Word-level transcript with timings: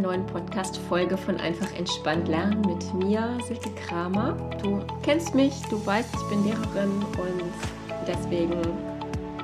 neuen 0.00 0.26
Podcast-Folge 0.26 1.16
von 1.16 1.36
Einfach 1.38 1.72
entspannt 1.76 2.28
lernen 2.28 2.60
mit 2.62 2.94
mir, 2.94 3.38
Silke 3.46 3.70
Kramer. 3.86 4.32
Du 4.62 4.80
kennst 5.02 5.34
mich, 5.34 5.54
du 5.68 5.84
weißt, 5.84 6.08
ich 6.14 6.28
bin 6.28 6.44
Lehrerin 6.44 6.90
und 7.18 8.06
deswegen 8.06 8.60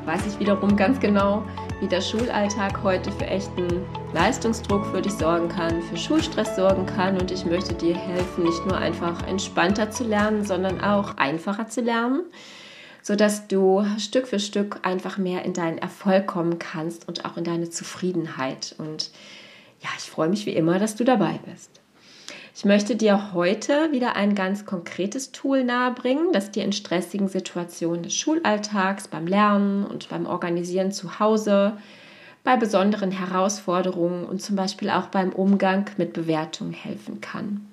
weiß 0.07 0.27
ich 0.27 0.39
wiederum 0.39 0.77
ganz 0.77 1.01
genau, 1.01 1.45
wie 1.81 1.89
der 1.89 2.01
Schulalltag 2.01 2.83
heute 2.83 3.13
für 3.13 3.27
echten 3.27 3.83
Leistungsdruck 4.15 4.87
für 4.87 5.03
dich 5.03 5.13
sorgen 5.13 5.49
kann, 5.49 5.83
für 5.83 5.97
Schulstress 5.97 6.57
sorgen 6.57 6.87
kann 6.87 7.21
und 7.21 7.31
ich 7.31 7.45
möchte 7.45 7.75
dir 7.75 7.95
helfen, 7.95 8.45
nicht 8.45 8.65
nur 8.65 8.79
einfach 8.79 9.27
entspannter 9.27 9.91
zu 9.91 10.05
lernen, 10.05 10.45
sondern 10.45 10.81
auch 10.81 11.17
einfacher 11.17 11.69
zu 11.69 11.83
lernen, 11.83 12.23
sodass 13.03 13.47
du 13.49 13.85
Stück 13.99 14.27
für 14.27 14.39
Stück 14.39 14.81
einfach 14.83 15.19
mehr 15.19 15.45
in 15.45 15.53
deinen 15.53 15.79
Erfolg 15.79 16.27
kommen 16.27 16.59
kannst 16.59 17.07
und 17.09 17.25
auch 17.25 17.37
in 17.37 17.45
deine 17.45 17.69
Zufriedenheit. 17.69 18.75
Und 18.79 19.11
ja, 19.81 19.91
ich 19.97 20.05
freue 20.05 20.29
mich 20.29 20.47
wie 20.47 20.55
immer, 20.55 20.79
dass 20.79 20.97
du 20.97 21.05
dabei 21.05 21.39
bist. 21.51 21.81
Ich 22.55 22.65
möchte 22.65 22.97
dir 22.97 23.35
heute 23.35 23.93
wieder 23.93 24.17
ein 24.17 24.35
ganz 24.35 24.65
konkretes 24.65 25.31
Tool 25.31 25.63
nahebringen, 25.63 26.33
das 26.33 26.51
dir 26.51 26.65
in 26.65 26.73
stressigen 26.73 27.29
Situationen 27.29 28.03
des 28.03 28.15
Schulalltags, 28.15 29.09
beim 29.09 29.27
Lernen 29.27 29.85
und 29.85 30.09
beim 30.09 30.25
Organisieren 30.25 30.91
zu 30.91 31.19
Hause, 31.19 31.77
bei 32.45 32.57
besonderen 32.57 33.11
Herausforderungen 33.11 34.25
und 34.25 34.41
zum 34.41 34.57
Beispiel 34.57 34.89
auch 34.89 35.09
beim 35.09 35.33
Umgang 35.35 35.91
mit 35.99 36.15
Bewertungen 36.15 36.73
helfen 36.73 37.21
kann. 37.21 37.67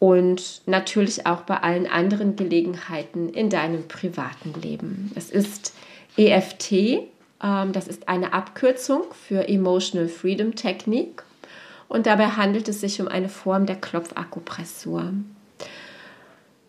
Und 0.00 0.62
natürlich 0.66 1.26
auch 1.26 1.42
bei 1.42 1.58
allen 1.58 1.86
anderen 1.86 2.34
Gelegenheiten 2.34 3.28
in 3.28 3.48
deinem 3.48 3.86
privaten 3.86 4.60
Leben. 4.60 5.12
Es 5.14 5.30
ist 5.30 5.72
EFT, 6.16 6.98
das 7.44 7.88
ist 7.88 8.08
eine 8.08 8.32
Abkürzung 8.32 9.02
für 9.12 9.46
Emotional 9.48 10.08
Freedom 10.08 10.54
Technique 10.54 11.24
und 11.88 12.06
dabei 12.06 12.28
handelt 12.28 12.68
es 12.70 12.80
sich 12.80 13.02
um 13.02 13.08
eine 13.08 13.28
Form 13.28 13.66
der 13.66 13.76
Klopfakupressur. 13.76 15.12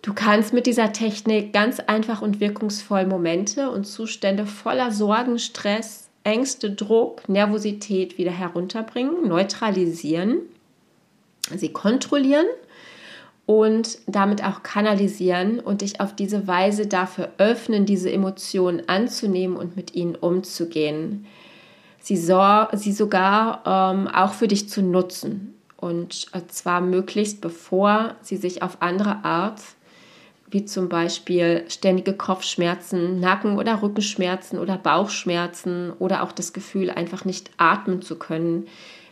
Du 0.02 0.14
kannst 0.14 0.54
mit 0.54 0.68
dieser 0.68 0.92
Technik 0.92 1.54
ganz 1.54 1.80
einfach 1.80 2.22
und 2.22 2.42
wirkungsvoll 2.42 3.06
Momente 3.06 3.72
und 3.72 3.86
Zustände 3.86 4.46
voller 4.46 4.92
Sorgen, 4.92 5.40
Stress, 5.40 6.10
Ängste, 6.26 6.72
Druck, 6.72 7.30
Nervosität 7.30 8.18
wieder 8.18 8.32
herunterbringen, 8.32 9.30
neutralisieren, 9.30 10.42
sie 11.56 11.72
kontrollieren 11.72 12.48
und 13.46 14.00
damit 14.08 14.44
auch 14.44 14.64
kanalisieren 14.64 15.60
und 15.60 15.82
dich 15.82 16.02
auf 16.02 16.16
diese 16.16 16.48
Weise 16.48 16.88
dafür 16.88 17.30
öffnen, 17.38 17.86
diese 17.86 18.12
Emotionen 18.12 18.88
anzunehmen 18.90 19.58
und 19.58 19.76
mit 19.76 19.94
ihnen 19.96 20.16
umzugehen 20.16 21.26
sie, 22.06 22.18
so, 22.18 22.68
sie 22.74 22.92
sogar 22.92 23.64
ähm, 23.66 24.08
auch 24.08 24.34
für 24.34 24.48
dich 24.48 24.70
zu 24.70 24.82
nutzen. 24.82 25.56
Und 25.78 26.28
äh, 26.34 26.42
zwar 26.48 26.82
möglichst 26.82 27.42
bevor 27.42 28.16
sie 28.22 28.38
sich 28.38 28.62
auf 28.62 28.82
andere 28.82 29.26
Art, 29.26 29.62
wie 30.50 30.66
zum 30.66 30.88
Beispiel 30.88 31.66
ständige 31.68 32.14
Kopfschmerzen, 32.14 33.20
Nacken- 33.20 33.58
oder 33.58 33.82
Rückenschmerzen 33.82 34.60
oder 34.60 34.78
Bauchschmerzen 34.78 35.92
oder 35.98 36.22
auch 36.24 36.32
das 36.32 36.54
Gefühl, 36.54 36.92
einfach 36.92 37.26
nicht 37.26 37.50
atmen 37.58 38.04
zu 38.04 38.18
können, 38.18 38.68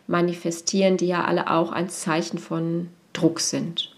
manifestieren, 0.06 0.98
die 0.98 1.08
ja 1.08 1.26
alle 1.26 1.50
auch 1.50 1.72
ein 1.72 1.90
Zeichen 1.90 2.38
von 2.38 2.90
Druck 3.14 3.40
sind. 3.40 3.93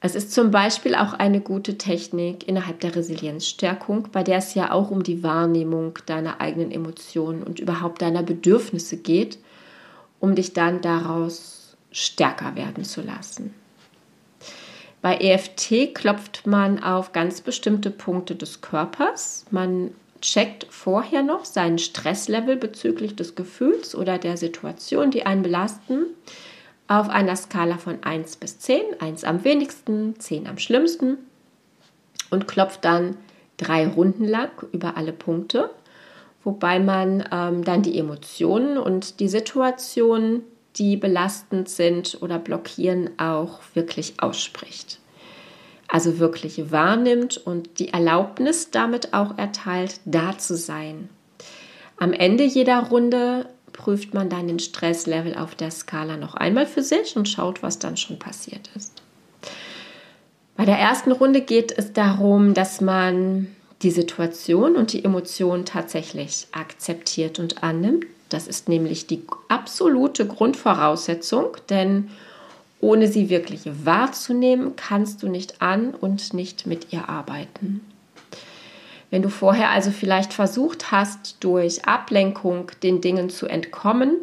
Es 0.00 0.14
ist 0.14 0.32
zum 0.32 0.50
Beispiel 0.50 0.94
auch 0.94 1.14
eine 1.14 1.40
gute 1.40 1.78
Technik 1.78 2.46
innerhalb 2.46 2.80
der 2.80 2.94
Resilienzstärkung, 2.94 4.08
bei 4.12 4.22
der 4.22 4.38
es 4.38 4.54
ja 4.54 4.70
auch 4.70 4.90
um 4.90 5.02
die 5.02 5.22
Wahrnehmung 5.22 5.98
deiner 6.06 6.40
eigenen 6.40 6.70
Emotionen 6.70 7.42
und 7.42 7.60
überhaupt 7.60 8.02
deiner 8.02 8.22
Bedürfnisse 8.22 8.98
geht, 8.98 9.38
um 10.20 10.34
dich 10.34 10.52
dann 10.52 10.82
daraus 10.82 11.76
stärker 11.90 12.54
werden 12.56 12.84
zu 12.84 13.00
lassen. 13.00 13.54
Bei 15.00 15.16
EFT 15.18 15.94
klopft 15.94 16.46
man 16.46 16.82
auf 16.82 17.12
ganz 17.12 17.40
bestimmte 17.40 17.90
Punkte 17.90 18.34
des 18.34 18.60
Körpers. 18.60 19.46
Man 19.50 19.92
checkt 20.20 20.66
vorher 20.68 21.22
noch 21.22 21.44
seinen 21.44 21.78
Stresslevel 21.78 22.56
bezüglich 22.56 23.16
des 23.16 23.34
Gefühls 23.34 23.94
oder 23.94 24.18
der 24.18 24.36
Situation, 24.36 25.10
die 25.10 25.24
einen 25.24 25.42
belasten 25.42 26.06
auf 26.88 27.08
einer 27.08 27.36
Skala 27.36 27.78
von 27.78 28.02
1 28.02 28.36
bis 28.36 28.58
10, 28.58 29.00
1 29.00 29.24
am 29.24 29.44
wenigsten, 29.44 30.18
10 30.18 30.46
am 30.46 30.58
schlimmsten 30.58 31.18
und 32.30 32.46
klopft 32.46 32.84
dann 32.84 33.16
drei 33.56 33.86
Runden 33.86 34.24
lang 34.24 34.50
über 34.72 34.96
alle 34.96 35.12
Punkte, 35.12 35.70
wobei 36.44 36.78
man 36.78 37.24
ähm, 37.32 37.64
dann 37.64 37.82
die 37.82 37.98
Emotionen 37.98 38.78
und 38.78 39.20
die 39.20 39.28
Situationen, 39.28 40.42
die 40.76 40.96
belastend 40.96 41.68
sind 41.68 42.18
oder 42.20 42.38
blockieren, 42.38 43.10
auch 43.18 43.60
wirklich 43.74 44.14
ausspricht. 44.18 45.00
Also 45.88 46.18
wirklich 46.18 46.70
wahrnimmt 46.70 47.38
und 47.38 47.78
die 47.78 47.92
Erlaubnis 47.92 48.70
damit 48.70 49.14
auch 49.14 49.38
erteilt, 49.38 50.00
da 50.04 50.36
zu 50.36 50.56
sein. 50.56 51.08
Am 51.96 52.12
Ende 52.12 52.44
jeder 52.44 52.88
Runde 52.88 53.46
prüft 53.76 54.14
man 54.14 54.28
dann 54.28 54.48
den 54.48 54.58
Stresslevel 54.58 55.36
auf 55.36 55.54
der 55.54 55.70
Skala 55.70 56.16
noch 56.16 56.34
einmal 56.34 56.66
für 56.66 56.82
sich 56.82 57.16
und 57.16 57.28
schaut, 57.28 57.62
was 57.62 57.78
dann 57.78 57.96
schon 57.96 58.18
passiert 58.18 58.70
ist. 58.74 59.02
Bei 60.56 60.64
der 60.64 60.78
ersten 60.78 61.12
Runde 61.12 61.42
geht 61.42 61.76
es 61.76 61.92
darum, 61.92 62.54
dass 62.54 62.80
man 62.80 63.48
die 63.82 63.90
Situation 63.90 64.74
und 64.76 64.92
die 64.92 65.04
Emotion 65.04 65.66
tatsächlich 65.66 66.46
akzeptiert 66.52 67.38
und 67.38 67.62
annimmt. 67.62 68.06
Das 68.30 68.48
ist 68.48 68.68
nämlich 68.68 69.06
die 69.06 69.22
absolute 69.48 70.26
Grundvoraussetzung, 70.26 71.56
denn 71.68 72.10
ohne 72.80 73.08
sie 73.08 73.28
wirklich 73.28 73.62
wahrzunehmen, 73.84 74.76
kannst 74.76 75.22
du 75.22 75.28
nicht 75.28 75.60
an 75.62 75.94
und 75.94 76.34
nicht 76.34 76.66
mit 76.66 76.92
ihr 76.92 77.08
arbeiten. 77.08 77.80
Wenn 79.16 79.22
du 79.22 79.30
vorher 79.30 79.70
also 79.70 79.92
vielleicht 79.92 80.34
versucht 80.34 80.92
hast, 80.92 81.36
durch 81.40 81.86
Ablenkung 81.86 82.70
den 82.82 83.00
Dingen 83.00 83.30
zu 83.30 83.46
entkommen 83.46 84.18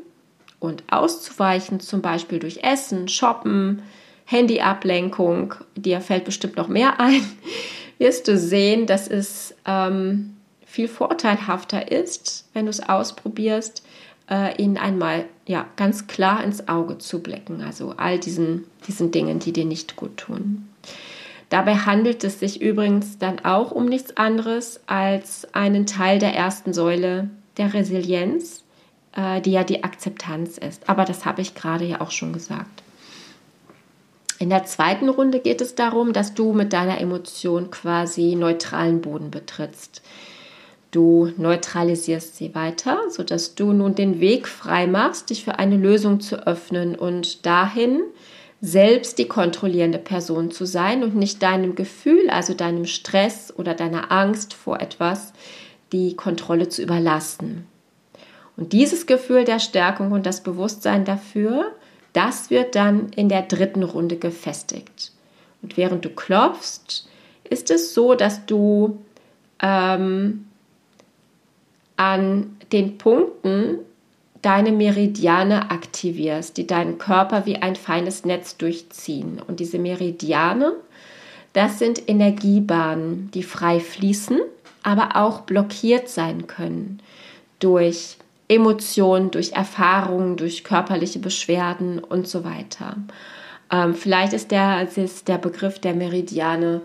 und 0.59 0.83
auszuweichen, 0.91 1.79
zum 1.79 2.03
Beispiel 2.03 2.37
durch 2.37 2.59
Essen, 2.61 3.07
Shoppen, 3.07 3.81
Handyablenkung, 4.25 5.55
dir 5.75 5.99
fällt 5.99 6.25
bestimmt 6.25 6.57
noch 6.57 6.67
mehr 6.67 6.99
ein, 6.99 7.23
wirst 7.97 8.27
du 8.27 8.37
sehen, 8.37 8.85
dass 8.85 9.07
es 9.07 9.55
ähm, 9.65 10.35
viel 10.63 10.87
vorteilhafter 10.87 11.91
ist, 11.91 12.47
wenn 12.53 12.65
du 12.65 12.69
es 12.69 12.87
ausprobierst, 12.87 13.83
äh, 14.29 14.55
ihnen 14.61 14.77
einmal 14.77 15.25
ja, 15.47 15.65
ganz 15.75 16.05
klar 16.05 16.43
ins 16.43 16.67
Auge 16.67 16.99
zu 16.99 17.23
blicken. 17.23 17.63
Also 17.63 17.95
all 17.97 18.19
diesen, 18.19 18.65
diesen 18.85 19.09
Dingen, 19.09 19.39
die 19.39 19.53
dir 19.53 19.65
nicht 19.65 19.95
gut 19.95 20.17
tun. 20.17 20.69
Dabei 21.53 21.75
handelt 21.75 22.23
es 22.23 22.39
sich 22.39 22.63
übrigens 22.63 23.19
dann 23.19 23.45
auch 23.45 23.69
um 23.69 23.85
nichts 23.85 24.17
anderes 24.17 24.79
als 24.87 25.47
einen 25.53 25.85
Teil 25.85 26.17
der 26.17 26.33
ersten 26.33 26.73
Säule 26.73 27.29
der 27.57 27.75
Resilienz, 27.75 28.63
äh, 29.15 29.39
die 29.39 29.51
ja 29.51 29.63
die 29.63 29.83
Akzeptanz 29.83 30.57
ist. 30.57 30.89
Aber 30.89 31.05
das 31.05 31.25
habe 31.25 31.43
ich 31.43 31.53
gerade 31.53 31.85
ja 31.85 32.01
auch 32.01 32.09
schon 32.09 32.33
gesagt. 32.33 32.81
In 34.39 34.49
der 34.49 34.63
zweiten 34.63 35.09
Runde 35.09 35.41
geht 35.41 35.61
es 35.61 35.75
darum, 35.75 36.11
dass 36.11 36.33
du 36.33 36.53
mit 36.53 36.73
deiner 36.73 36.99
Emotion 36.99 37.69
quasi 37.69 38.33
neutralen 38.33 39.01
Boden 39.01 39.29
betrittst. 39.29 40.01
Du 40.89 41.33
neutralisierst 41.37 42.35
sie 42.35 42.55
weiter, 42.55 42.97
sodass 43.11 43.53
du 43.53 43.73
nun 43.73 43.93
den 43.93 44.19
Weg 44.19 44.47
frei 44.47 44.87
machst, 44.87 45.29
dich 45.29 45.43
für 45.43 45.59
eine 45.59 45.77
Lösung 45.77 46.19
zu 46.19 46.47
öffnen 46.47 46.95
und 46.95 47.45
dahin, 47.45 48.01
selbst 48.65 49.17
die 49.17 49.27
kontrollierende 49.27 49.97
Person 49.97 50.49
zu 50.49 50.65
sein 50.65 51.03
und 51.03 51.17
nicht 51.17 51.43
deinem 51.43 51.75
Gefühl, 51.75 52.29
also 52.29 52.53
deinem 52.53 52.85
Stress 52.85 53.53
oder 53.57 53.73
deiner 53.73 54.09
Angst 54.09 54.53
vor 54.53 54.79
etwas, 54.79 55.33
die 55.91 56.15
Kontrolle 56.15 56.69
zu 56.69 56.81
überlassen. 56.81 57.67
Und 58.55 58.71
dieses 58.71 59.05
Gefühl 59.05 59.43
der 59.43 59.59
Stärkung 59.59 60.13
und 60.13 60.25
das 60.25 60.43
Bewusstsein 60.43 61.03
dafür, 61.03 61.73
das 62.13 62.51
wird 62.51 62.75
dann 62.75 63.09
in 63.09 63.27
der 63.27 63.41
dritten 63.41 63.83
Runde 63.83 64.15
gefestigt. 64.15 65.11
Und 65.61 65.75
während 65.75 66.05
du 66.05 66.09
klopfst, 66.09 67.09
ist 67.43 67.69
es 67.69 67.93
so, 67.93 68.15
dass 68.15 68.45
du 68.45 68.97
ähm, 69.61 70.45
an 71.97 72.55
den 72.71 72.97
Punkten 72.97 73.79
deine 74.43 74.71
Meridiane 74.71 75.71
aktivierst, 75.71 76.57
die 76.57 76.67
deinen 76.67 76.99
Körper 76.99 77.47
wie 77.47 77.55
ein 77.55 77.75
feines 77.75 78.25
Netz 78.25 78.57
durchziehen. 78.57 79.41
Und 79.47 79.59
diese 79.59 79.79
Meridiane, 79.79 80.73
das 81.53 81.79
sind 81.79 82.07
Energiebahnen, 82.07 83.31
die 83.33 83.43
frei 83.43 83.79
fließen, 83.79 84.39
aber 84.83 85.15
auch 85.15 85.41
blockiert 85.41 86.09
sein 86.09 86.45
können 86.45 87.01
durch 87.59 88.17
Emotionen, 88.49 89.31
durch 89.31 89.53
Erfahrungen, 89.53 90.35
durch 90.35 90.65
körperliche 90.65 91.19
Beschwerden 91.19 91.99
und 91.99 92.27
so 92.27 92.43
weiter. 92.43 92.97
Ähm, 93.71 93.95
vielleicht 93.95 94.33
ist 94.33 94.51
der, 94.51 94.81
ist 94.95 95.27
der 95.29 95.37
Begriff 95.37 95.79
der 95.79 95.93
Meridiane 95.93 96.81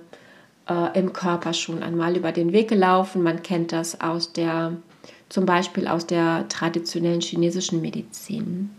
äh, 0.71 0.97
im 0.97 1.13
Körper 1.13 1.53
schon 1.53 1.83
einmal 1.83 2.17
über 2.17 2.31
den 2.31 2.53
Weg 2.53 2.69
gelaufen. 2.69 3.25
Man 3.25 3.43
kennt 3.43 3.73
das 3.73 4.01
aus 4.01 4.33
der 4.33 4.77
zum 5.29 5.47
Beispiel 5.47 5.87
aus 5.87 6.07
der 6.07 6.47
traditionellen 6.49 7.21
chinesischen 7.21 7.81
Medizin. 7.81 8.71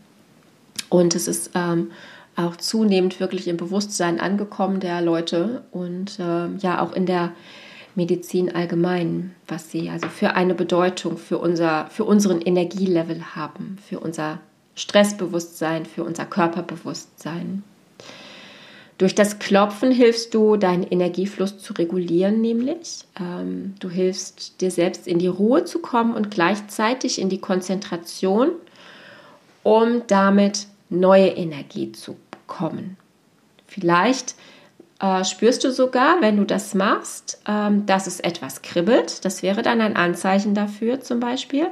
Und 0.89 1.15
es 1.15 1.27
ist 1.27 1.51
ähm, 1.55 1.91
auch 2.35 2.55
zunehmend 2.55 3.19
wirklich 3.19 3.47
im 3.47 3.57
Bewusstsein 3.57 4.19
angekommen 4.19 4.79
der 4.79 5.01
Leute 5.01 5.63
und 5.71 6.19
äh, 6.19 6.47
ja 6.57 6.81
auch 6.81 6.93
in 6.93 7.05
der 7.05 7.31
Medizin 7.95 8.55
allgemein, 8.55 9.35
was 9.47 9.71
sie 9.71 9.89
also 9.89 10.07
für 10.07 10.35
eine 10.35 10.55
Bedeutung 10.55 11.17
für, 11.17 11.37
unser, 11.37 11.87
für 11.87 12.05
unseren 12.05 12.41
Energielevel 12.41 13.35
haben, 13.35 13.77
für 13.87 13.99
unser 13.99 14.39
Stressbewusstsein, 14.75 15.85
für 15.85 16.03
unser 16.03 16.25
Körperbewusstsein. 16.25 17.63
Durch 18.99 19.15
das 19.15 19.39
Klopfen 19.39 19.91
hilfst 19.91 20.33
du, 20.33 20.57
deinen 20.57 20.83
Energiefluss 20.83 21.57
zu 21.57 21.71
regulieren, 21.71 22.41
nämlich. 22.41 23.05
Ähm, 23.17 23.73
du 23.79 23.89
hilfst 23.89 24.59
dir 24.59 24.71
selbst 24.71 25.07
in 25.07 25.19
die 25.19 25.27
Ruhe 25.27 25.63
zu 25.63 25.79
kommen 25.79 26.13
und 26.13 26.29
gleichzeitig 26.29 27.19
in 27.19 27.29
die 27.29 27.39
Konzentration, 27.39 28.51
um 29.63 30.03
damit 30.07 30.67
neue 30.89 31.29
Energie 31.29 31.93
zu 31.93 32.17
bekommen. 32.29 32.97
Vielleicht 33.67 34.35
äh, 34.99 35.23
spürst 35.23 35.63
du 35.63 35.71
sogar, 35.71 36.19
wenn 36.19 36.35
du 36.35 36.43
das 36.43 36.73
machst, 36.73 37.41
ähm, 37.47 37.85
dass 37.85 38.05
es 38.05 38.19
etwas 38.19 38.63
kribbelt. 38.63 39.23
Das 39.23 39.43
wäre 39.43 39.61
dann 39.61 39.79
ein 39.79 39.95
Anzeichen 39.95 40.53
dafür 40.53 40.99
zum 40.99 41.21
Beispiel, 41.21 41.67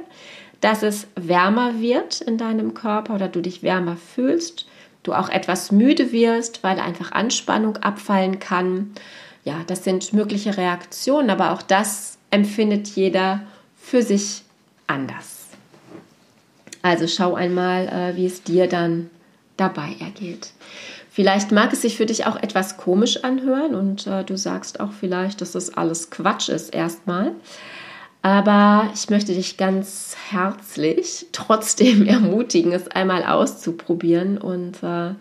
dass 0.62 0.82
es 0.82 1.06
wärmer 1.14 1.78
wird 1.78 2.22
in 2.22 2.38
deinem 2.38 2.72
Körper 2.72 3.14
oder 3.14 3.28
du 3.28 3.42
dich 3.42 3.62
wärmer 3.62 3.98
fühlst, 3.98 4.66
du 5.08 5.14
auch 5.14 5.30
etwas 5.30 5.72
müde 5.72 6.12
wirst, 6.12 6.62
weil 6.62 6.78
einfach 6.78 7.12
Anspannung 7.12 7.78
abfallen 7.78 8.38
kann. 8.38 8.92
Ja, 9.44 9.62
das 9.66 9.84
sind 9.84 10.12
mögliche 10.12 10.56
Reaktionen, 10.56 11.30
aber 11.30 11.52
auch 11.52 11.62
das 11.62 12.18
empfindet 12.30 12.88
jeder 12.88 13.40
für 13.80 14.02
sich 14.02 14.42
anders. 14.86 15.46
Also 16.82 17.06
schau 17.08 17.34
einmal, 17.34 17.88
äh, 17.88 18.16
wie 18.16 18.26
es 18.26 18.42
dir 18.42 18.68
dann 18.68 19.08
dabei 19.56 19.96
ergeht. 19.98 20.52
Vielleicht 21.10 21.50
mag 21.50 21.72
es 21.72 21.82
sich 21.82 21.96
für 21.96 22.06
dich 22.06 22.26
auch 22.26 22.36
etwas 22.36 22.76
komisch 22.76 23.24
anhören 23.24 23.74
und 23.74 24.06
äh, 24.06 24.24
du 24.24 24.36
sagst 24.36 24.78
auch 24.78 24.92
vielleicht, 24.92 25.40
dass 25.40 25.52
das 25.52 25.70
alles 25.70 26.10
Quatsch 26.10 26.48
ist 26.48 26.74
erstmal. 26.74 27.32
Aber 28.28 28.90
ich 28.92 29.08
möchte 29.08 29.32
dich 29.32 29.56
ganz 29.56 30.14
herzlich 30.28 31.28
trotzdem 31.32 32.06
ermutigen, 32.06 32.72
es 32.72 32.86
einmal 32.88 33.24
auszuprobieren 33.24 34.36
und 34.36 34.82
äh, 34.82 35.14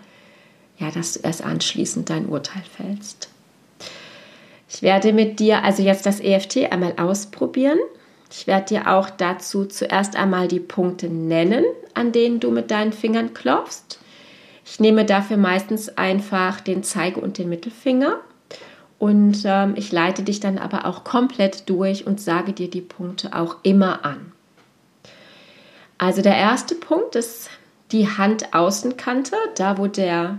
ja, 0.78 0.92
dass 0.94 1.14
du 1.14 1.22
erst 1.22 1.42
anschließend 1.42 2.10
dein 2.10 2.26
Urteil 2.26 2.64
fällst. 2.76 3.30
Ich 4.70 4.82
werde 4.82 5.14
mit 5.14 5.40
dir 5.40 5.64
also 5.64 5.84
jetzt 5.84 6.06
das 6.06 6.20
EFT 6.20 6.70
einmal 6.70 6.96
ausprobieren. 6.98 7.80
Ich 8.30 8.46
werde 8.46 8.66
dir 8.66 8.94
auch 8.94 9.10
dazu 9.10 9.64
zuerst 9.64 10.18
einmal 10.18 10.50
die 10.50 10.60
Punkte 10.60 11.08
nennen, 11.08 11.64
an 11.94 12.12
denen 12.12 12.42
du 12.42 12.52
mit 12.52 12.72
deinen 12.72 12.92
Fingern 12.92 13.34
klopfst. 13.34 14.00
Ich 14.66 14.82
nehme 14.82 15.06
dafür 15.06 15.38
meistens 15.38 15.98
einfach 15.98 16.60
den 16.60 16.84
Zeige- 16.84 17.22
und 17.22 17.38
den 17.38 17.48
Mittelfinger 17.48 18.20
und 19.00 19.44
ähm, 19.46 19.74
ich 19.76 19.92
leite 19.92 20.24
dich 20.24 20.40
dann 20.40 20.58
aber 20.58 20.86
auch 20.86 21.04
komplett 21.04 21.70
durch 21.70 22.08
und 22.08 22.20
sage 22.20 22.54
dir 22.54 22.70
die 22.70 22.82
Punkte 22.82 23.34
auch 23.34 23.58
immer 23.64 24.04
an. 24.06 24.32
Also 25.98 26.22
der 26.22 26.36
erste 26.36 26.76
Punkt 26.76 27.16
ist 27.16 27.50
die 27.92 28.08
Handaußenkante, 28.08 29.36
da 29.56 29.78
wo 29.78 29.88
der, 29.88 30.38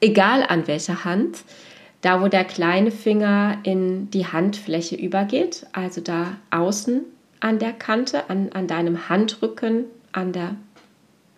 egal 0.00 0.44
an 0.46 0.66
welcher 0.66 1.04
Hand, 1.04 1.38
da 2.00 2.22
wo 2.22 2.28
der 2.28 2.44
kleine 2.44 2.90
Finger 2.90 3.58
in 3.62 4.10
die 4.10 4.26
Handfläche 4.26 4.96
übergeht, 4.96 5.66
also 5.72 6.00
da 6.00 6.36
außen 6.50 7.04
an 7.40 7.58
der 7.58 7.72
Kante, 7.72 8.28
an, 8.28 8.50
an 8.52 8.66
deinem 8.66 9.08
Handrücken, 9.08 9.84
an 10.12 10.32
der 10.32 10.56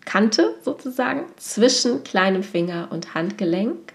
Kante 0.05 0.55
sozusagen 0.63 1.25
zwischen 1.37 2.03
kleinem 2.03 2.43
Finger 2.43 2.87
und 2.91 3.13
Handgelenk. 3.13 3.93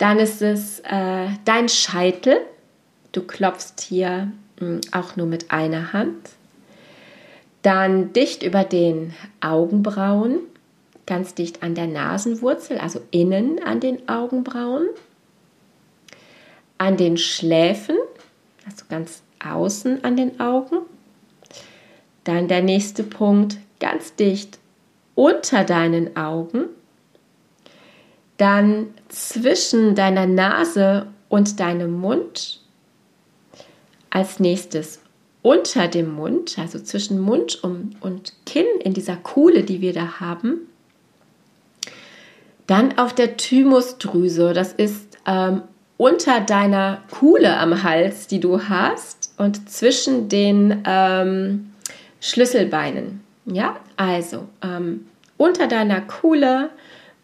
Dann 0.00 0.18
ist 0.18 0.40
es 0.40 0.80
äh, 0.80 1.28
dein 1.44 1.68
Scheitel. 1.68 2.38
Du 3.12 3.22
klopfst 3.22 3.82
hier 3.82 4.32
mh, 4.58 4.66
hm, 4.66 4.80
auch 4.92 5.16
nur 5.16 5.26
mit 5.26 5.50
einer 5.50 5.92
Hand. 5.92 6.30
Dann 7.60 8.14
dicht 8.14 8.42
über 8.42 8.64
den 8.64 9.12
Augenbrauen, 9.42 10.38
ganz 11.04 11.34
dicht 11.34 11.62
an 11.62 11.74
der 11.74 11.86
Nasenwurzel, 11.86 12.78
also 12.78 13.02
innen 13.10 13.62
an 13.62 13.80
den 13.80 14.08
Augenbrauen. 14.08 14.88
An 16.78 16.96
den 16.96 17.18
Schläfen, 17.18 17.96
also 18.64 18.86
ganz 18.88 19.20
außen 19.44 20.02
an 20.02 20.16
den 20.16 20.40
Augen. 20.40 20.78
Dann 22.24 22.48
der 22.48 22.62
nächste 22.62 23.02
Punkt, 23.02 23.58
ganz 23.80 24.14
dicht 24.14 24.58
unter 25.14 25.64
deinen 25.64 26.16
Augen, 26.16 26.70
dann 28.40 28.94
zwischen 29.08 29.94
deiner 29.94 30.26
Nase 30.26 31.06
und 31.28 31.60
deinem 31.60 31.92
Mund, 31.92 32.60
als 34.08 34.40
nächstes 34.40 35.00
unter 35.42 35.88
dem 35.88 36.14
Mund, 36.14 36.58
also 36.58 36.78
zwischen 36.78 37.18
Mund 37.18 37.62
und 37.62 38.32
Kinn 38.46 38.66
in 38.82 38.94
dieser 38.94 39.16
Kuhle, 39.16 39.62
die 39.62 39.80
wir 39.80 39.92
da 39.92 40.20
haben. 40.20 40.68
Dann 42.66 42.98
auf 42.98 43.14
der 43.14 43.36
Thymusdrüse, 43.36 44.52
das 44.52 44.72
ist 44.72 45.18
ähm, 45.26 45.62
unter 45.96 46.40
deiner 46.40 47.02
Kuhle 47.10 47.56
am 47.58 47.82
Hals, 47.82 48.26
die 48.26 48.40
du 48.40 48.68
hast, 48.68 49.34
und 49.38 49.68
zwischen 49.68 50.28
den 50.28 50.82
ähm, 50.86 51.72
Schlüsselbeinen. 52.20 53.20
Ja, 53.46 53.76
also 53.96 54.48
ähm, 54.62 55.06
unter 55.36 55.66
deiner 55.66 56.00
Kuhle, 56.00 56.70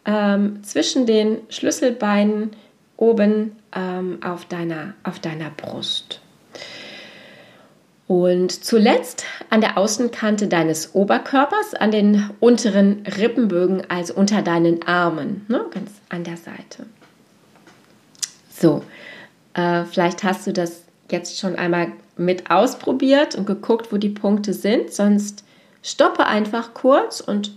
ähm, 0.07 0.63
zwischen 0.63 1.07
den 1.07 1.39
Schlüsselbeinen, 1.49 2.53
oben 2.97 3.57
ähm, 3.75 4.21
auf, 4.25 4.47
deiner, 4.47 4.95
auf 5.03 5.19
deiner 5.19 5.51
Brust. 5.51 6.21
Und 8.07 8.65
zuletzt 8.65 9.25
an 9.51 9.61
der 9.61 9.77
Außenkante 9.77 10.47
deines 10.47 10.95
Oberkörpers, 10.95 11.75
an 11.75 11.91
den 11.91 12.31
unteren 12.39 13.03
Rippenbögen, 13.19 13.83
also 13.91 14.15
unter 14.15 14.43
deinen 14.43 14.87
Armen, 14.87 15.45
ne, 15.49 15.67
ganz 15.71 15.91
an 16.09 16.23
der 16.23 16.37
Seite. 16.37 16.87
So, 18.49 18.83
äh, 19.55 19.85
vielleicht 19.85 20.23
hast 20.23 20.47
du 20.47 20.53
das 20.53 20.85
jetzt 21.11 21.39
schon 21.39 21.57
einmal 21.57 21.93
mit 22.17 22.51
ausprobiert 22.51 23.35
und 23.35 23.47
geguckt, 23.47 23.93
wo 23.93 23.97
die 23.97 24.09
Punkte 24.09 24.55
sind. 24.55 24.93
Sonst 24.93 25.45
stoppe 25.83 26.27
einfach 26.27 26.75
kurz 26.75 27.21
und 27.21 27.53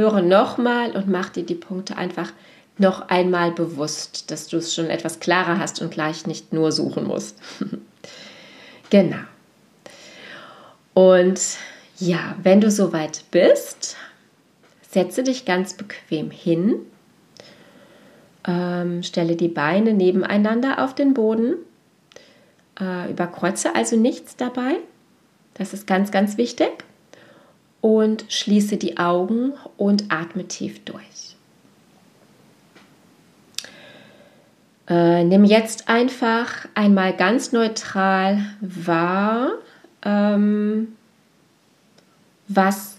höre 0.00 0.22
nochmal 0.22 0.92
und 0.92 1.08
mach 1.08 1.28
dir 1.28 1.44
die 1.44 1.54
Punkte 1.54 1.96
einfach 1.96 2.32
noch 2.78 3.08
einmal 3.08 3.52
bewusst, 3.52 4.30
dass 4.30 4.48
du 4.48 4.56
es 4.56 4.74
schon 4.74 4.86
etwas 4.86 5.20
klarer 5.20 5.58
hast 5.58 5.82
und 5.82 5.90
gleich 5.90 6.26
nicht 6.26 6.54
nur 6.54 6.72
suchen 6.72 7.06
musst. 7.06 7.38
genau. 8.90 9.18
Und 10.94 11.40
ja, 11.98 12.34
wenn 12.42 12.62
du 12.62 12.70
soweit 12.70 13.24
bist, 13.30 13.96
setze 14.88 15.22
dich 15.22 15.44
ganz 15.44 15.74
bequem 15.74 16.30
hin, 16.30 16.76
ähm, 18.46 19.02
stelle 19.02 19.36
die 19.36 19.48
Beine 19.48 19.92
nebeneinander 19.92 20.82
auf 20.82 20.94
den 20.94 21.12
Boden, 21.12 21.56
äh, 22.80 23.10
überkreuze 23.10 23.74
also 23.76 23.96
nichts 23.96 24.36
dabei. 24.36 24.76
Das 25.52 25.74
ist 25.74 25.86
ganz, 25.86 26.10
ganz 26.10 26.38
wichtig 26.38 26.84
und 27.80 28.24
schließe 28.28 28.76
die 28.76 28.98
Augen 28.98 29.54
und 29.76 30.04
atme 30.10 30.46
tief 30.46 30.84
durch. 30.84 31.36
Äh, 34.88 35.24
nimm 35.24 35.44
jetzt 35.44 35.88
einfach 35.88 36.66
einmal 36.74 37.16
ganz 37.16 37.52
neutral 37.52 38.44
wahr, 38.60 39.52
ähm, 40.02 40.96
was 42.48 42.96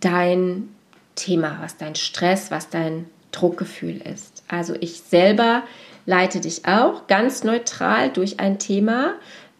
dein 0.00 0.68
Thema, 1.16 1.58
was 1.60 1.76
dein 1.76 1.96
Stress, 1.96 2.50
was 2.50 2.70
dein 2.70 3.06
Druckgefühl 3.32 4.00
ist. 4.00 4.44
Also 4.46 4.74
ich 4.78 5.00
selber 5.00 5.64
leite 6.06 6.40
dich 6.40 6.66
auch 6.66 7.08
ganz 7.08 7.42
neutral 7.42 8.10
durch 8.10 8.38
ein 8.38 8.60
Thema, 8.60 9.14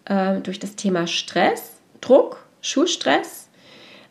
äh, 0.04 0.40
durch 0.40 0.60
das 0.60 0.76
Thema 0.76 1.08
Stress, 1.08 1.72
Druck, 2.00 2.46
Schulstress 2.60 3.43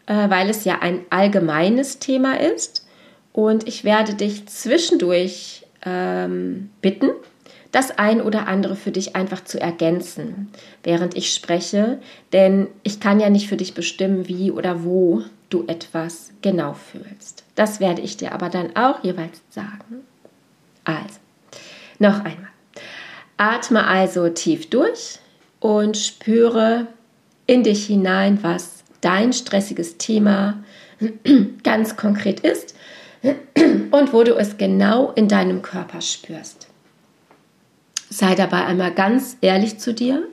äh, 0.05 0.29
weil 0.29 0.49
es 0.49 0.65
ja 0.65 0.79
ein 0.81 1.01
allgemeines 1.09 1.99
Thema 1.99 2.39
ist. 2.39 2.85
Und 3.31 3.67
ich 3.67 3.83
werde 3.83 4.13
dich 4.13 4.47
zwischendurch 4.47 5.65
ähm, 5.85 6.69
bitten, 6.81 7.09
das 7.71 7.97
ein 7.97 8.21
oder 8.21 8.47
andere 8.47 8.75
für 8.75 8.91
dich 8.91 9.15
einfach 9.15 9.43
zu 9.43 9.59
ergänzen, 9.59 10.51
während 10.83 11.17
ich 11.17 11.33
spreche, 11.33 11.99
denn 12.31 12.67
ich 12.83 12.99
kann 12.99 13.19
ja 13.19 13.31
nicht 13.31 13.49
für 13.49 13.57
dich 13.57 13.73
bestimmen, 13.73 14.27
wie 14.27 14.51
oder 14.51 14.83
wo 14.83 15.23
du 15.49 15.65
etwas 15.67 16.31
genau 16.43 16.73
fühlst. 16.73 17.43
Das 17.55 17.79
werde 17.79 18.01
ich 18.01 18.15
dir 18.15 18.31
aber 18.33 18.49
dann 18.49 18.75
auch 18.75 19.03
jeweils 19.03 19.41
sagen. 19.49 20.03
Also, 20.83 21.19
noch 21.97 22.17
einmal. 22.19 22.49
Atme 23.37 23.85
also 23.87 24.29
tief 24.29 24.69
durch 24.69 25.19
und 25.59 25.97
spüre 25.97 26.87
in 27.47 27.63
dich 27.63 27.87
hinein, 27.87 28.39
was 28.43 28.82
dein 29.03 29.33
stressiges 29.33 29.97
Thema 29.97 30.63
ganz 31.63 31.95
konkret 31.95 32.39
ist. 32.39 32.75
und 33.91 34.13
wo 34.13 34.23
du 34.23 34.35
es 34.35 34.57
genau 34.57 35.11
in 35.11 35.27
deinem 35.27 35.61
Körper 35.61 36.01
spürst. 36.01 36.67
Sei 38.09 38.35
dabei 38.35 38.65
einmal 38.65 38.93
ganz 38.93 39.37
ehrlich 39.41 39.79
zu 39.79 39.93
dir 39.93 40.27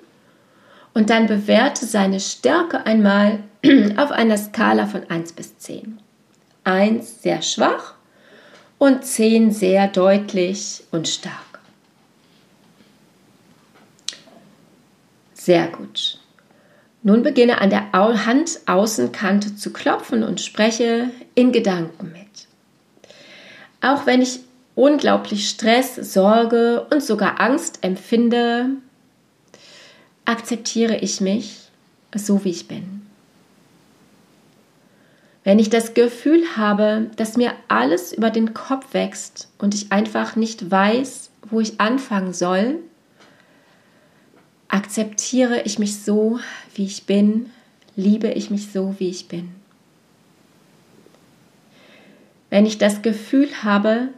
und 0.93 1.11
dann 1.11 1.27
bewerte 1.27 1.87
seine 1.87 2.21
Stärke 2.21 2.85
einmal 2.85 3.41
auf 3.97 4.11
einer 4.11 4.37
Skala 4.37 4.87
von 4.87 5.09
1 5.09 5.33
bis 5.33 5.57
10. 5.59 5.99
1 6.65 7.23
sehr 7.23 7.43
schwach 7.43 7.95
und 8.79 9.05
10 9.05 9.53
sehr 9.53 9.89
deutlich 9.89 10.85
und 10.91 11.09
stark. 11.09 11.61
Sehr 15.35 15.69
gut. 15.69 16.20
Nun 17.03 17.23
beginne 17.23 17.61
an 17.61 17.71
der 17.71 17.93
Handaußenkante 17.93 19.57
zu 19.57 19.73
klopfen 19.73 20.23
und 20.23 20.41
spreche 20.41 21.11
in 21.35 21.53
Gedanken 21.53 22.13
mit. 22.13 22.47
Auch 23.81 24.05
wenn 24.05 24.21
ich 24.21 24.41
unglaublich 24.75 25.49
Stress, 25.49 25.97
Sorge 25.97 26.87
und 26.91 27.03
sogar 27.03 27.41
Angst 27.41 27.79
empfinde, 27.83 28.71
akzeptiere 30.27 30.97
ich 30.97 31.21
mich 31.21 31.71
so, 32.15 32.45
wie 32.45 32.51
ich 32.51 32.69
bin. 32.69 33.07
Wenn 35.43 35.59
ich 35.59 35.71
das 35.71 35.95
Gefühl 35.95 36.43
habe, 36.57 37.11
dass 37.17 37.39
mir 37.39 37.53
alles 37.69 38.13
über 38.13 38.31
den 38.31 38.53
Kopf 38.53 38.93
wächst 38.93 39.49
und 39.59 39.75
ich 39.75 39.91
einfach 39.91 40.37
nicht 40.37 40.71
weiß, 40.71 41.31
wo 41.49 41.61
ich 41.61 41.81
anfangen 41.81 42.35
soll, 42.35 42.79
akzeptiere 44.69 45.63
ich 45.63 45.79
mich 45.79 46.03
so, 46.03 46.39
wie 46.75 46.85
ich 46.85 47.05
bin, 47.05 47.51
liebe 47.97 48.29
ich 48.29 48.51
mich 48.51 48.71
so, 48.71 48.95
wie 48.99 49.09
ich 49.09 49.29
bin. 49.29 49.51
Wenn 52.49 52.67
ich 52.67 52.79
das 52.79 53.03
Gefühl 53.03 53.49
habe, 53.63 54.09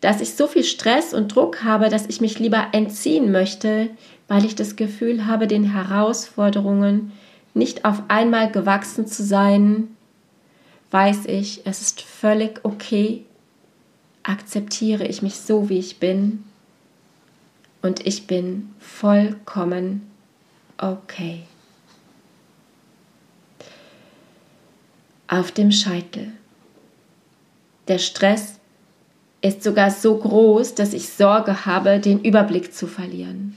dass 0.00 0.20
ich 0.20 0.34
so 0.34 0.46
viel 0.46 0.64
Stress 0.64 1.14
und 1.14 1.34
Druck 1.34 1.64
habe, 1.64 1.88
dass 1.88 2.06
ich 2.06 2.20
mich 2.20 2.38
lieber 2.38 2.68
entziehen 2.72 3.32
möchte, 3.32 3.90
weil 4.28 4.44
ich 4.44 4.54
das 4.54 4.76
Gefühl 4.76 5.26
habe, 5.26 5.46
den 5.46 5.64
Herausforderungen 5.72 7.12
nicht 7.54 7.84
auf 7.84 8.02
einmal 8.08 8.50
gewachsen 8.50 9.06
zu 9.06 9.22
sein, 9.22 9.88
weiß 10.90 11.26
ich, 11.26 11.62
es 11.64 11.80
ist 11.80 12.02
völlig 12.02 12.60
okay, 12.64 13.24
akzeptiere 14.22 15.06
ich 15.06 15.22
mich 15.22 15.36
so, 15.36 15.68
wie 15.68 15.78
ich 15.78 15.98
bin 15.98 16.44
und 17.82 18.06
ich 18.06 18.26
bin 18.26 18.70
vollkommen 18.78 20.02
okay. 20.78 21.44
Auf 25.26 25.52
dem 25.52 25.72
Scheitel. 25.72 26.32
Der 27.88 27.98
Stress 27.98 28.60
ist 29.40 29.62
sogar 29.62 29.90
so 29.90 30.16
groß, 30.16 30.74
dass 30.74 30.92
ich 30.92 31.08
Sorge 31.08 31.64
habe, 31.64 31.98
den 31.98 32.22
Überblick 32.22 32.74
zu 32.74 32.86
verlieren. 32.86 33.56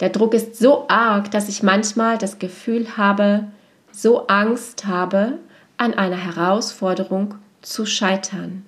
Der 0.00 0.10
Druck 0.10 0.34
ist 0.34 0.56
so 0.56 0.86
arg, 0.88 1.30
dass 1.30 1.48
ich 1.48 1.62
manchmal 1.62 2.18
das 2.18 2.38
Gefühl 2.38 2.96
habe, 2.96 3.48
so 3.92 4.26
Angst 4.26 4.86
habe, 4.86 5.38
an 5.76 5.94
einer 5.94 6.16
Herausforderung 6.16 7.34
zu 7.62 7.86
scheitern. 7.86 8.66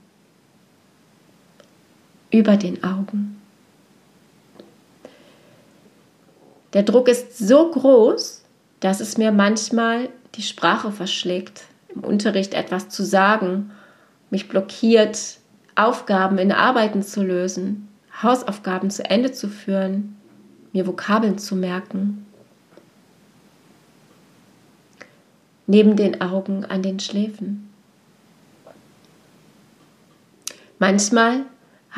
Über 2.30 2.56
den 2.56 2.82
Augen. 2.84 3.40
Der 6.72 6.82
Druck 6.82 7.08
ist 7.08 7.38
so 7.38 7.70
groß, 7.70 8.44
dass 8.80 9.00
es 9.00 9.18
mir 9.18 9.32
manchmal 9.32 10.10
die 10.38 10.42
Sprache 10.42 10.92
verschlägt, 10.92 11.64
im 11.92 12.04
Unterricht 12.04 12.54
etwas 12.54 12.88
zu 12.88 13.04
sagen, 13.04 13.72
mich 14.30 14.48
blockiert, 14.48 15.38
Aufgaben 15.74 16.38
in 16.38 16.52
Arbeiten 16.52 17.02
zu 17.02 17.24
lösen, 17.24 17.88
Hausaufgaben 18.22 18.90
zu 18.90 19.04
Ende 19.04 19.32
zu 19.32 19.48
führen, 19.48 20.16
mir 20.72 20.86
Vokabeln 20.86 21.38
zu 21.38 21.56
merken. 21.56 22.24
Neben 25.66 25.96
den 25.96 26.20
Augen 26.20 26.64
an 26.64 26.82
den 26.82 27.00
Schläfen. 27.00 27.68
Manchmal 30.78 31.46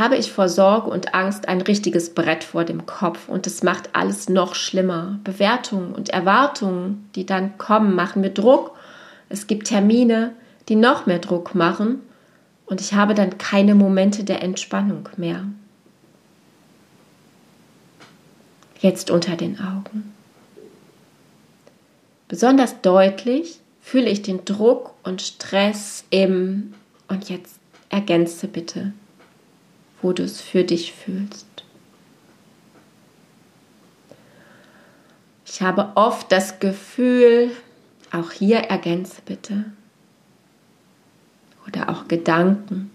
habe 0.01 0.17
ich 0.17 0.33
vor 0.33 0.49
Sorge 0.49 0.91
und 0.91 1.15
Angst 1.15 1.47
ein 1.47 1.61
richtiges 1.61 2.15
Brett 2.15 2.43
vor 2.43 2.65
dem 2.65 2.87
Kopf 2.87 3.29
und 3.29 3.47
es 3.47 3.63
macht 3.63 3.91
alles 3.93 4.31
noch 4.31 4.55
schlimmer. 4.55 5.21
Bewertungen 5.25 5.93
und 5.93 6.09
Erwartungen, 6.09 7.09
die 7.15 7.27
dann 7.27 7.59
kommen, 7.59 7.95
machen 7.95 8.23
mir 8.23 8.31
Druck. 8.31 8.75
Es 9.29 9.47
gibt 9.47 9.67
Termine, 9.69 10.33
die 10.71 10.75
noch 10.75 11.05
mehr 11.05 11.19
Druck 11.19 11.55
machen 11.55 12.01
und 12.65 12.81
ich 12.81 12.95
habe 12.95 13.15
dann 13.15 13.37
keine 13.37 13.75
Momente 13.75 14.25
der 14.25 14.43
Entspannung 14.43 15.07
mehr. 15.19 15.45
Jetzt 18.81 19.11
unter 19.11 19.37
den 19.37 19.61
Augen. 19.61 20.15
Besonders 22.27 22.81
deutlich 22.81 23.61
fühle 23.83 24.09
ich 24.09 24.23
den 24.23 24.47
Druck 24.47 24.95
und 25.03 25.21
Stress 25.21 26.05
im 26.09 26.73
und 27.09 27.29
jetzt 27.29 27.59
ergänze 27.91 28.49
bitte 28.49 28.95
wo 30.03 30.13
du 30.13 30.23
es 30.23 30.41
für 30.41 30.65
dich 30.65 30.93
fühlst. 30.93 31.47
Ich 35.47 35.63
habe 35.63 35.93
oft 35.95 36.31
das 36.31 36.61
Gefühl, 36.61 37.51
auch 38.13 38.31
hier 38.31 38.59
ergänze 38.59 39.21
bitte. 39.25 39.65
Oder 41.67 41.89
auch 41.89 42.09
Gedanken, 42.09 42.91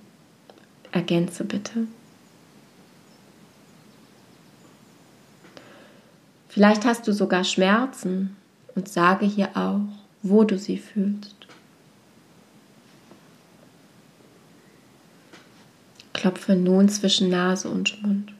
ergänze 0.92 1.44
bitte. 1.44 1.88
Vielleicht 6.50 6.86
hast 6.86 7.06
du 7.08 7.12
sogar 7.12 7.44
Schmerzen 7.44 8.38
und 8.76 8.88
sage 8.88 9.26
hier 9.26 9.50
auch, 9.56 9.82
wo 10.24 10.46
du 10.46 10.58
sie 10.58 10.78
fühlst. 10.78 11.45
Klopfe 16.25 16.55
nun 16.55 16.89
zwischen 16.89 17.29
Nase 17.29 17.70
und 17.70 18.01
Mund. 18.01 18.34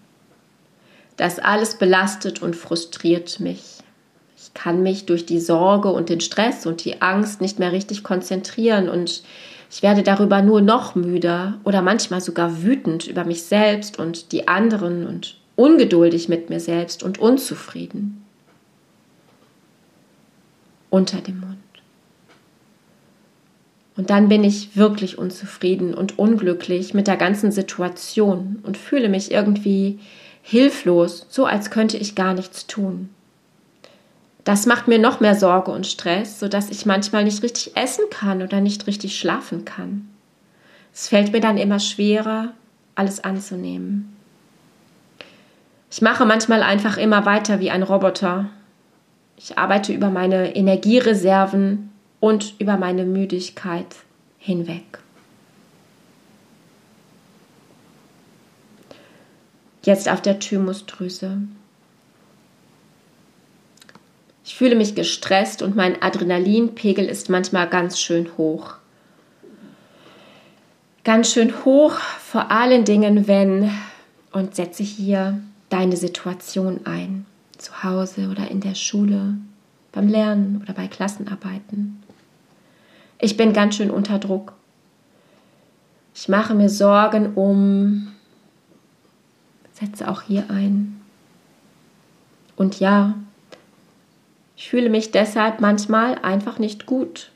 Das 1.18 1.38
alles 1.38 1.76
belastet 1.76 2.42
und 2.42 2.56
frustriert 2.56 3.40
mich. 3.40 3.78
Ich 4.36 4.56
kann 4.56 4.82
mich 4.82 5.06
durch 5.06 5.28
die 5.28 5.40
Sorge 5.40 5.90
und 5.92 6.10
den 6.10 6.20
Stress 6.20 6.66
und 6.66 6.84
die 6.84 7.04
Angst 7.04 7.42
nicht 7.42 7.60
mehr 7.60 7.72
richtig 7.72 8.04
konzentrieren 8.04 8.90
und 8.90 9.22
ich 9.70 9.84
werde 9.84 10.02
darüber 10.02 10.42
nur 10.42 10.62
noch 10.62 10.96
müder 10.96 11.60
oder 11.64 11.84
manchmal 11.84 12.22
sogar 12.22 12.64
wütend 12.64 13.06
über 13.06 13.24
mich 13.24 13.44
selbst 13.44 14.00
und 14.00 14.32
die 14.32 14.48
anderen 14.48 15.06
und 15.06 15.38
ungeduldig 15.56 16.28
mit 16.28 16.50
mir 16.50 16.60
selbst 16.60 17.04
und 17.04 17.20
unzufrieden. 17.20 18.26
Unter 20.90 21.22
dem 21.22 21.40
Mund. 21.40 21.65
Und 23.98 24.10
dann 24.10 24.28
bin 24.28 24.44
ich 24.44 24.76
wirklich 24.76 25.18
unzufrieden 25.18 25.94
und 25.94 26.20
unglücklich 26.20 26.94
mit 26.94 27.08
der 27.08 27.18
ganzen 27.18 27.52
Situation 27.52 28.60
und 28.64 28.78
fühle 28.78 29.08
mich 29.08 29.32
irgendwie 29.32 30.00
hilflos, 30.42 31.26
so 31.30 31.46
als 31.46 31.72
könnte 31.72 31.98
ich 31.98 32.16
gar 32.16 32.34
nichts 32.34 32.68
tun. 32.68 33.10
Das 34.44 34.68
macht 34.68 34.88
mir 34.88 35.00
noch 35.00 35.22
mehr 35.22 35.34
Sorge 35.34 35.72
und 35.72 35.88
Stress, 35.88 36.40
sodass 36.40 36.70
ich 36.70 36.86
manchmal 36.86 37.24
nicht 37.24 37.42
richtig 37.42 37.76
essen 37.76 38.06
kann 38.12 38.44
oder 38.44 38.62
nicht 38.62 38.86
richtig 38.86 39.18
schlafen 39.18 39.66
kann. 39.66 40.08
Es 40.94 41.08
fällt 41.08 41.32
mir 41.32 41.42
dann 41.42 41.58
immer 41.58 41.80
schwerer, 41.80 42.54
alles 42.94 43.24
anzunehmen. 43.24 44.16
Ich 45.90 46.02
mache 46.02 46.26
manchmal 46.26 46.62
einfach 46.62 46.98
immer 46.98 47.26
weiter 47.26 47.60
wie 47.60 47.72
ein 47.72 47.82
Roboter. 47.82 48.50
Ich 49.38 49.58
arbeite 49.58 49.94
über 49.94 50.10
meine 50.10 50.56
Energiereserven 50.56 51.90
und 52.26 52.56
über 52.58 52.76
meine 52.78 53.06
Müdigkeit 53.06 53.98
hinweg. 54.40 54.98
Jetzt 59.84 60.10
auf 60.10 60.24
der 60.24 60.40
Thymusdrüse. 60.40 61.38
Ich 64.44 64.56
fühle 64.56 64.76
mich 64.76 64.96
gestresst 64.96 65.62
und 65.62 65.76
mein 65.76 66.02
Adrenalinpegel 66.02 67.06
ist 67.06 67.30
manchmal 67.30 67.70
ganz 67.70 68.00
schön 68.00 68.36
hoch. 68.40 68.74
Ganz 71.04 71.32
schön 71.32 71.64
hoch, 71.64 71.92
vor 71.92 72.50
allen 72.50 72.86
Dingen, 72.86 73.28
wenn, 73.28 73.70
und 74.32 74.56
setze 74.56 74.82
hier 74.82 75.40
deine 75.70 75.96
Situation 75.96 76.88
ein, 76.88 77.28
zu 77.60 77.84
Hause 77.84 78.30
oder 78.32 78.50
in 78.50 78.62
der 78.62 78.74
Schule, 78.74 79.36
beim 79.92 80.08
Lernen 80.08 80.60
oder 80.64 80.74
bei 80.74 80.88
Klassenarbeiten. 80.88 82.02
Ich 83.20 83.38
bin 83.38 83.54
ganz 83.54 83.76
schön 83.76 83.92
unter 83.92 84.20
Druck. 84.20 84.54
Ich 86.14 86.30
mache 86.30 86.54
mir 86.54 86.70
Sorgen 86.70 87.34
um, 87.36 88.14
setze 89.74 90.08
auch 90.10 90.22
hier 90.22 90.50
ein. 90.50 91.02
Und 92.56 92.80
ja, 92.80 93.16
ich 94.56 94.70
fühle 94.70 94.90
mich 94.90 95.12
deshalb 95.12 95.60
manchmal 95.60 96.16
einfach 96.20 96.60
nicht 96.60 96.86
gut 96.86 97.32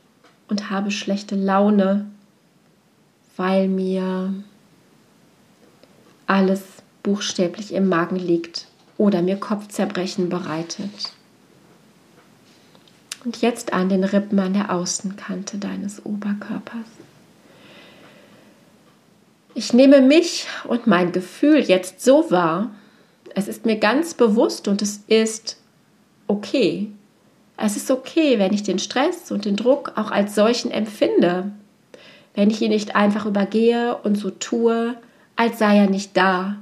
und 0.48 0.70
habe 0.70 0.92
schlechte 0.92 1.36
Laune, 1.36 2.10
weil 3.36 3.68
mir 3.68 4.34
alles 6.28 6.62
buchstäblich 7.04 7.74
im 7.74 7.90
Magen 7.90 8.16
liegt 8.16 8.68
oder 8.98 9.22
mir 9.22 9.38
Kopfzerbrechen 9.38 10.30
bereitet. 10.30 11.14
Und 13.30 13.44
jetzt 13.44 13.74
an 13.74 13.90
den 13.90 14.04
Rippen 14.04 14.40
an 14.40 14.54
der 14.54 14.74
Außenkante 14.74 15.60
deines 15.60 16.04
Oberkörpers. 16.04 16.88
Ich 19.54 19.72
nehme 19.72 20.02
mich 20.02 20.48
und 20.68 20.88
mein 20.88 21.12
Gefühl 21.12 21.60
jetzt 21.60 22.02
so 22.02 22.32
wahr. 22.32 22.72
Es 23.36 23.48
ist 23.48 23.68
mir 23.68 23.76
ganz 23.76 24.16
bewusst 24.16 24.68
und 24.68 24.82
es 24.82 25.02
ist 25.06 25.58
okay. 26.26 26.90
Es 27.56 27.78
ist 27.78 27.92
okay, 27.92 28.40
wenn 28.40 28.52
ich 28.52 28.64
den 28.64 28.80
Stress 28.80 29.32
und 29.32 29.46
den 29.46 29.56
Druck 29.56 29.92
auch 29.96 30.10
als 30.10 30.34
solchen 30.34 30.72
empfinde. 30.72 31.52
Wenn 32.34 32.50
ich 32.50 32.60
ihn 32.64 32.72
nicht 32.72 32.96
einfach 32.96 33.28
übergehe 33.28 33.96
und 33.98 34.16
so 34.16 34.32
tue, 34.32 34.96
als 35.36 35.60
sei 35.60 35.78
er 35.78 35.88
nicht 35.88 36.18
da. 36.18 36.56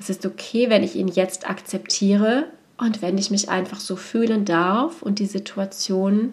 Es 0.00 0.10
ist 0.10 0.26
okay, 0.26 0.68
wenn 0.68 0.82
ich 0.82 0.96
ihn 0.96 1.06
jetzt 1.06 1.48
akzeptiere 1.48 2.46
und 2.80 3.02
wenn 3.02 3.18
ich 3.18 3.30
mich 3.30 3.50
einfach 3.50 3.78
so 3.78 3.94
fühlen 3.94 4.46
darf 4.46 5.02
und 5.02 5.18
die 5.18 5.26
Situation 5.26 6.32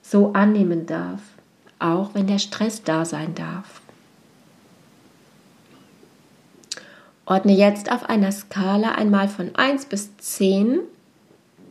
so 0.00 0.32
annehmen 0.32 0.86
darf, 0.86 1.20
auch 1.78 2.14
wenn 2.14 2.26
der 2.26 2.38
Stress 2.38 2.82
da 2.82 3.04
sein 3.04 3.34
darf. 3.34 3.82
Ordne 7.26 7.52
jetzt 7.52 7.92
auf 7.92 8.08
einer 8.08 8.32
Skala 8.32 8.92
einmal 8.92 9.28
von 9.28 9.54
1 9.54 9.86
bis 9.86 10.16
10 10.16 10.80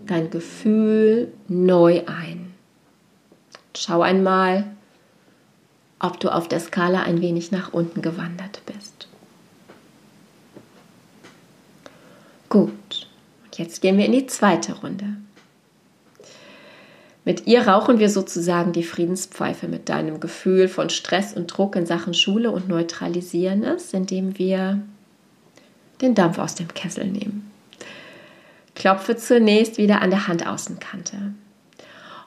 dein 0.05 0.29
Gefühl 0.29 1.33
neu 1.47 2.03
ein. 2.05 2.53
Schau 3.75 4.03
einmal, 4.03 4.67
ob 5.97 6.19
du 6.19 6.29
auf 6.29 6.47
der 6.47 6.59
Skala 6.59 7.01
ein 7.01 7.21
wenig 7.21 7.51
nach 7.51 7.73
unten 7.73 8.03
gewandert 8.03 8.61
bist. 8.67 9.07
Gut, 12.49 12.71
jetzt 13.57 13.81
gehen 13.81 13.97
wir 13.97 14.05
in 14.05 14.11
die 14.11 14.27
zweite 14.27 14.73
Runde. 14.73 15.17
Mit 17.25 17.47
ihr 17.47 17.67
rauchen 17.67 17.97
wir 17.97 18.09
sozusagen 18.09 18.71
die 18.71 18.83
Friedenspfeife 18.83 19.67
mit 19.67 19.89
deinem 19.89 20.19
Gefühl 20.19 20.67
von 20.67 20.91
Stress 20.91 21.33
und 21.33 21.47
Druck 21.47 21.75
in 21.75 21.87
Sachen 21.87 22.13
Schule 22.13 22.51
und 22.51 22.67
neutralisieren 22.67 23.63
es, 23.63 23.93
indem 23.93 24.37
wir 24.37 24.81
den 26.01 26.13
Dampf 26.13 26.37
aus 26.37 26.53
dem 26.53 26.71
Kessel 26.73 27.05
nehmen. 27.05 27.51
Klopfe 28.75 29.15
zunächst 29.15 29.77
wieder 29.79 30.01
an 30.01 30.11
der 30.11 30.27
Handaußenkante. 30.27 31.33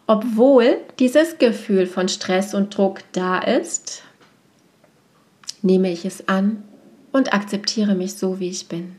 Obwohl 0.09 0.79
dieses 0.99 1.39
Gefühl 1.39 1.87
von 1.87 2.09
Stress 2.09 2.55
und 2.55 2.77
Druck 2.77 3.01
da 3.13 3.39
ist, 3.39 4.03
nehme 5.63 5.93
ich 5.93 6.05
es 6.05 6.29
an 6.29 6.65
und 7.13 7.33
akzeptiere 7.35 7.95
mich 7.95 8.15
so, 8.15 8.41
wie 8.41 8.49
ich 8.49 8.69
bin. 8.69 8.98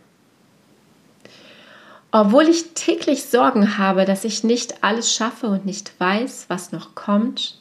Obwohl 2.11 2.47
ich 2.47 2.73
täglich 2.73 3.25
Sorgen 3.25 3.77
habe, 3.77 4.05
dass 4.05 4.23
ich 4.23 4.43
nicht 4.43 4.83
alles 4.83 5.13
schaffe 5.13 5.47
und 5.47 5.65
nicht 5.65 5.99
weiß, 5.99 6.45
was 6.47 6.71
noch 6.71 6.95
kommt, 6.95 7.59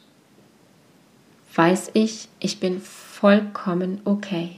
weiß 1.53 1.91
ich, 1.93 2.29
ich 2.39 2.59
bin 2.59 2.81
vollkommen 2.81 4.01
okay. 4.05 4.55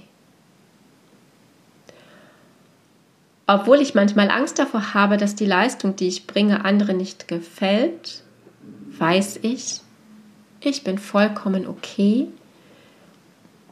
Obwohl 3.48 3.81
ich 3.81 3.95
manchmal 3.95 4.31
Angst 4.31 4.60
davor 4.60 4.93
habe, 4.93 5.17
dass 5.17 5.36
die 5.36 5.45
Leistung, 5.45 5.98
die 5.98 6.07
ich 6.07 6.25
bringe, 6.25 6.63
anderen 6.63 6.95
nicht 6.95 7.27
gefällt, 7.27 8.23
weiß 8.97 9.39
ich, 9.41 9.82
ich 10.62 10.86
bin 10.86 10.97
vollkommen 10.97 11.67
okay 11.67 12.27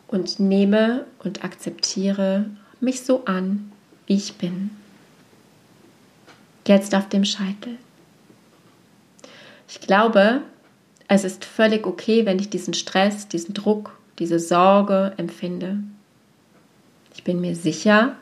und 0.07 0.39
nehme 0.39 1.05
und 1.23 1.45
akzeptiere 1.45 2.45
mich 2.81 3.01
so 3.05 3.23
an, 3.23 3.71
wie 4.07 4.15
ich 4.15 4.33
bin. 4.35 4.71
Jetzt 6.69 6.93
auf 6.93 7.09
dem 7.09 7.25
Scheitel. 7.25 7.79
Ich 9.67 9.81
glaube, 9.81 10.43
es 11.07 11.23
ist 11.23 11.43
völlig 11.43 11.87
okay, 11.87 12.27
wenn 12.27 12.37
ich 12.37 12.51
diesen 12.51 12.75
Stress, 12.75 13.27
diesen 13.27 13.55
Druck, 13.55 13.97
diese 14.19 14.37
Sorge 14.39 15.13
empfinde. 15.17 15.79
Ich 17.15 17.23
bin 17.23 17.41
mir 17.41 17.55
sicher, 17.55 18.15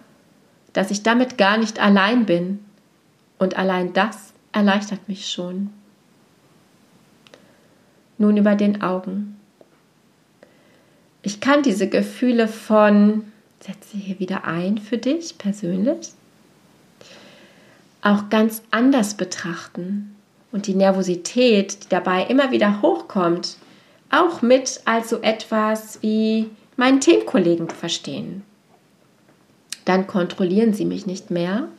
dass 0.71 0.91
ich 0.91 1.03
damit 1.03 1.37
gar 1.37 1.57
nicht 1.57 1.81
allein 1.81 2.25
bin. 2.25 2.63
Und 3.37 3.57
allein 3.57 3.91
das 3.91 4.31
erleichtert 4.53 5.09
mich 5.09 5.29
schon. 5.29 5.69
Nun 8.17 8.37
über 8.37 8.55
den 8.55 8.81
Augen. 8.81 9.37
Ich 11.21 11.41
kann 11.41 11.63
diese 11.63 11.89
Gefühle 11.89 12.47
von, 12.47 13.29
setze 13.59 13.97
hier 13.97 14.21
wieder 14.21 14.45
ein 14.45 14.77
für 14.77 14.97
dich 14.97 15.37
persönlich, 15.37 16.13
auch 18.01 18.29
ganz 18.29 18.61
anders 18.71 19.15
betrachten 19.15 20.15
und 20.51 20.67
die 20.67 20.75
Nervosität, 20.75 21.83
die 21.83 21.89
dabei 21.89 22.25
immer 22.25 22.51
wieder 22.51 22.81
hochkommt, 22.81 23.57
auch 24.09 24.41
mit 24.41 24.81
als 24.85 25.09
so 25.09 25.21
etwas 25.21 26.01
wie 26.01 26.49
meinen 26.75 27.01
Teamkollegen 27.01 27.69
verstehen 27.69 28.43
dann 29.87 30.05
kontrollieren 30.05 30.73
sie 30.73 30.83
mich 30.83 31.05
nicht 31.05 31.31
mehr, 31.31 31.69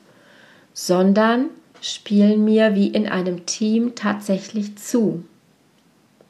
sondern 0.73 1.51
spielen 1.83 2.43
mir 2.43 2.75
wie 2.75 2.89
in 2.89 3.07
einem 3.07 3.45
Team 3.45 3.95
tatsächlich 3.95 4.77
zu. 4.79 5.25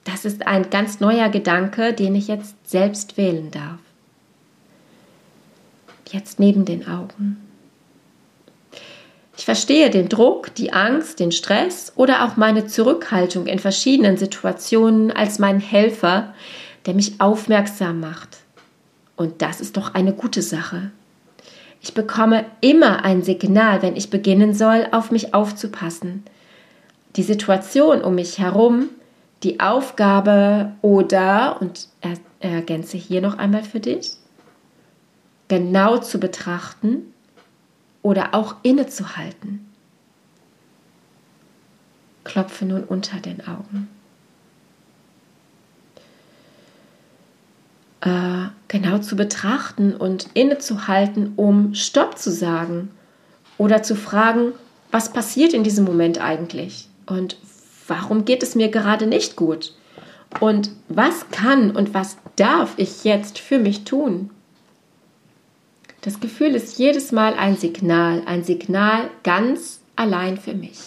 Das 0.02 0.24
ist 0.24 0.46
ein 0.46 0.70
ganz 0.70 0.98
neuer 0.98 1.28
Gedanke, 1.28 1.92
den 1.92 2.16
ich 2.16 2.26
jetzt 2.26 2.56
selbst 2.68 3.16
wählen 3.16 3.52
darf. 3.52 3.78
Jetzt 6.10 6.40
neben 6.40 6.64
den 6.64 6.88
Augen. 6.88 7.36
Ich 9.38 9.44
verstehe 9.44 9.88
den 9.88 10.08
Druck, 10.08 10.52
die 10.56 10.72
Angst, 10.72 11.20
den 11.20 11.30
Stress 11.30 11.92
oder 11.94 12.24
auch 12.24 12.36
meine 12.36 12.66
Zurückhaltung 12.66 13.46
in 13.46 13.60
verschiedenen 13.60 14.16
Situationen 14.16 15.12
als 15.12 15.38
meinen 15.38 15.60
Helfer, 15.60 16.34
der 16.86 16.94
mich 16.94 17.20
aufmerksam 17.20 18.00
macht. 18.00 18.38
Und 19.14 19.40
das 19.40 19.60
ist 19.60 19.76
doch 19.76 19.94
eine 19.94 20.12
gute 20.12 20.42
Sache. 20.42 20.90
Ich 21.80 21.94
bekomme 21.94 22.46
immer 22.60 23.04
ein 23.04 23.22
Signal, 23.22 23.80
wenn 23.80 23.94
ich 23.94 24.10
beginnen 24.10 24.54
soll, 24.54 24.88
auf 24.90 25.12
mich 25.12 25.34
aufzupassen. 25.34 26.24
Die 27.14 27.22
Situation 27.22 28.02
um 28.02 28.16
mich 28.16 28.40
herum, 28.40 28.88
die 29.44 29.60
Aufgabe 29.60 30.72
oder, 30.82 31.58
und 31.60 31.86
er, 32.00 32.14
ergänze 32.40 32.96
hier 32.96 33.20
noch 33.20 33.38
einmal 33.38 33.62
für 33.62 33.78
dich, 33.78 34.16
genau 35.46 35.98
zu 35.98 36.18
betrachten 36.18 37.14
oder 38.08 38.34
auch 38.34 38.56
innezuhalten. 38.62 39.66
Klopfe 42.24 42.64
nun 42.64 42.84
unter 42.84 43.18
den 43.20 43.46
Augen. 43.46 43.88
äh, 48.00 48.48
genau 48.68 48.98
zu 48.98 49.16
betrachten 49.16 49.94
und 49.94 50.28
innezuhalten, 50.34 51.32
um 51.36 51.74
Stopp 51.74 52.18
zu 52.18 52.30
sagen 52.30 52.90
oder 53.56 53.82
zu 53.82 53.96
fragen, 53.96 54.52
was 54.90 55.12
passiert 55.12 55.52
in 55.52 55.64
diesem 55.64 55.84
Moment 55.84 56.20
eigentlich 56.20 56.88
und 57.06 57.36
warum 57.86 58.24
geht 58.24 58.42
es 58.42 58.54
mir 58.54 58.68
gerade 58.68 59.06
nicht 59.06 59.36
gut 59.36 59.74
und 60.40 60.70
was 60.88 61.28
kann 61.30 61.72
und 61.72 61.94
was 61.94 62.18
darf 62.36 62.74
ich 62.76 63.04
jetzt 63.04 63.38
für 63.38 63.58
mich 63.58 63.84
tun. 63.84 64.30
Das 66.08 66.20
Gefühl 66.20 66.54
ist 66.54 66.78
jedes 66.78 67.12
Mal 67.12 67.34
ein 67.34 67.58
Signal, 67.58 68.22
ein 68.24 68.42
Signal 68.42 69.10
ganz 69.24 69.80
allein 69.94 70.38
für 70.38 70.54
mich. 70.54 70.78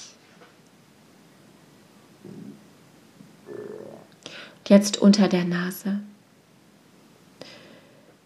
Jetzt 4.68 5.00
unter 5.00 5.28
der 5.28 5.46
Nase. 5.46 6.00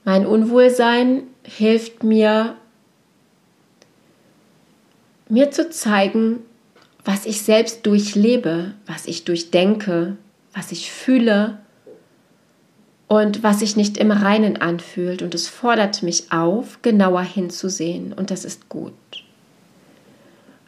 Mein 0.06 0.26
Unwohlsein 0.26 1.24
hilft 1.44 2.06
mir, 2.06 2.56
mir 5.28 5.52
zu 5.52 5.70
zeigen, 5.70 6.46
was 7.04 7.26
ich 7.26 7.42
selbst 7.42 7.86
durchlebe, 7.86 8.74
was 8.86 9.06
ich 9.06 9.26
durchdenke, 9.26 10.16
was 10.54 10.72
ich 10.72 10.94
fühle 10.94 11.58
und 13.08 13.44
was 13.44 13.60
sich 13.60 13.76
nicht 13.76 13.98
im 13.98 14.12
Reinen 14.12 14.58
anfühlt. 14.58 15.22
Und 15.22 15.36
es 15.36 15.48
fordert 15.48 16.04
mich 16.04 16.32
auf, 16.32 16.80
genauer 16.82 17.22
hinzusehen. 17.22 18.14
Und 18.14 18.32
das 18.32 18.46
ist 18.46 18.70
gut. 18.70 18.94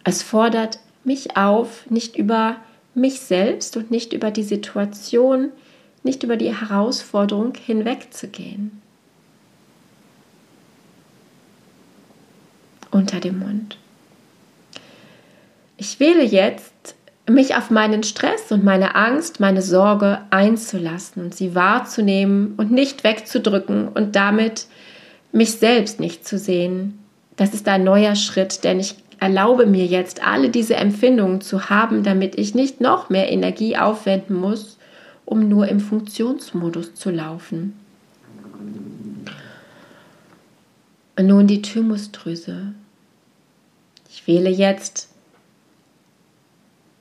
Es 0.04 0.24
fordert 0.24 0.80
mich 1.04 1.36
auf, 1.36 1.90
nicht 1.90 2.16
über 2.16 2.58
mich 2.94 3.20
selbst 3.20 3.78
und 3.78 3.92
nicht 3.92 4.14
über 4.14 4.32
die 4.32 4.44
Situation, 4.44 5.52
nicht 6.04 6.24
über 6.24 6.38
die 6.38 6.56
Herausforderung 6.56 7.54
hinwegzugehen. 7.56 8.82
unter 12.92 13.20
dem 13.20 13.40
Mund. 13.40 13.78
Ich 15.78 16.00
wähle 16.00 16.24
jetzt 16.24 16.96
mich 17.30 17.56
auf 17.56 17.70
meinen 17.70 18.04
Stress 18.04 18.52
und 18.52 18.64
meine 18.64 18.96
Angst, 18.96 19.40
meine 19.40 19.62
Sorge 19.62 20.20
einzulassen 20.30 21.26
und 21.26 21.36
sie 21.36 21.56
wahrzunehmen 21.56 22.54
und 22.58 22.72
nicht 22.72 23.04
wegzudrücken 23.04 23.90
und 23.90 24.16
damit 24.16 24.68
mich 25.32 25.54
selbst 25.54 26.00
nicht 26.00 26.26
zu 26.26 26.38
sehen. 26.38 27.00
Das 27.36 27.54
ist 27.54 27.68
ein 27.68 27.84
neuer 27.84 28.16
Schritt, 28.16 28.64
denn 28.64 28.80
ich 28.80 28.96
erlaube 29.20 29.66
mir 29.66 29.86
jetzt 29.86 30.26
alle 30.26 30.50
diese 30.50 30.76
Empfindungen 30.76 31.42
zu 31.42 31.70
haben, 31.70 32.04
damit 32.04 32.38
ich 32.38 32.56
nicht 32.56 32.82
noch 32.82 33.10
mehr 33.10 33.32
Energie 33.32 33.78
aufwenden 33.78 34.36
muss, 34.36 34.78
um 35.26 35.50
nur 35.50 35.68
im 35.68 35.80
Funktionsmodus 35.80 36.96
zu 36.96 37.10
laufen. 37.10 37.74
Und 41.18 41.28
nun 41.28 41.48
die 41.48 41.62
Thymusdrüse. 41.62 42.74
Ich 44.10 44.28
wähle 44.28 44.50
jetzt 44.50 45.10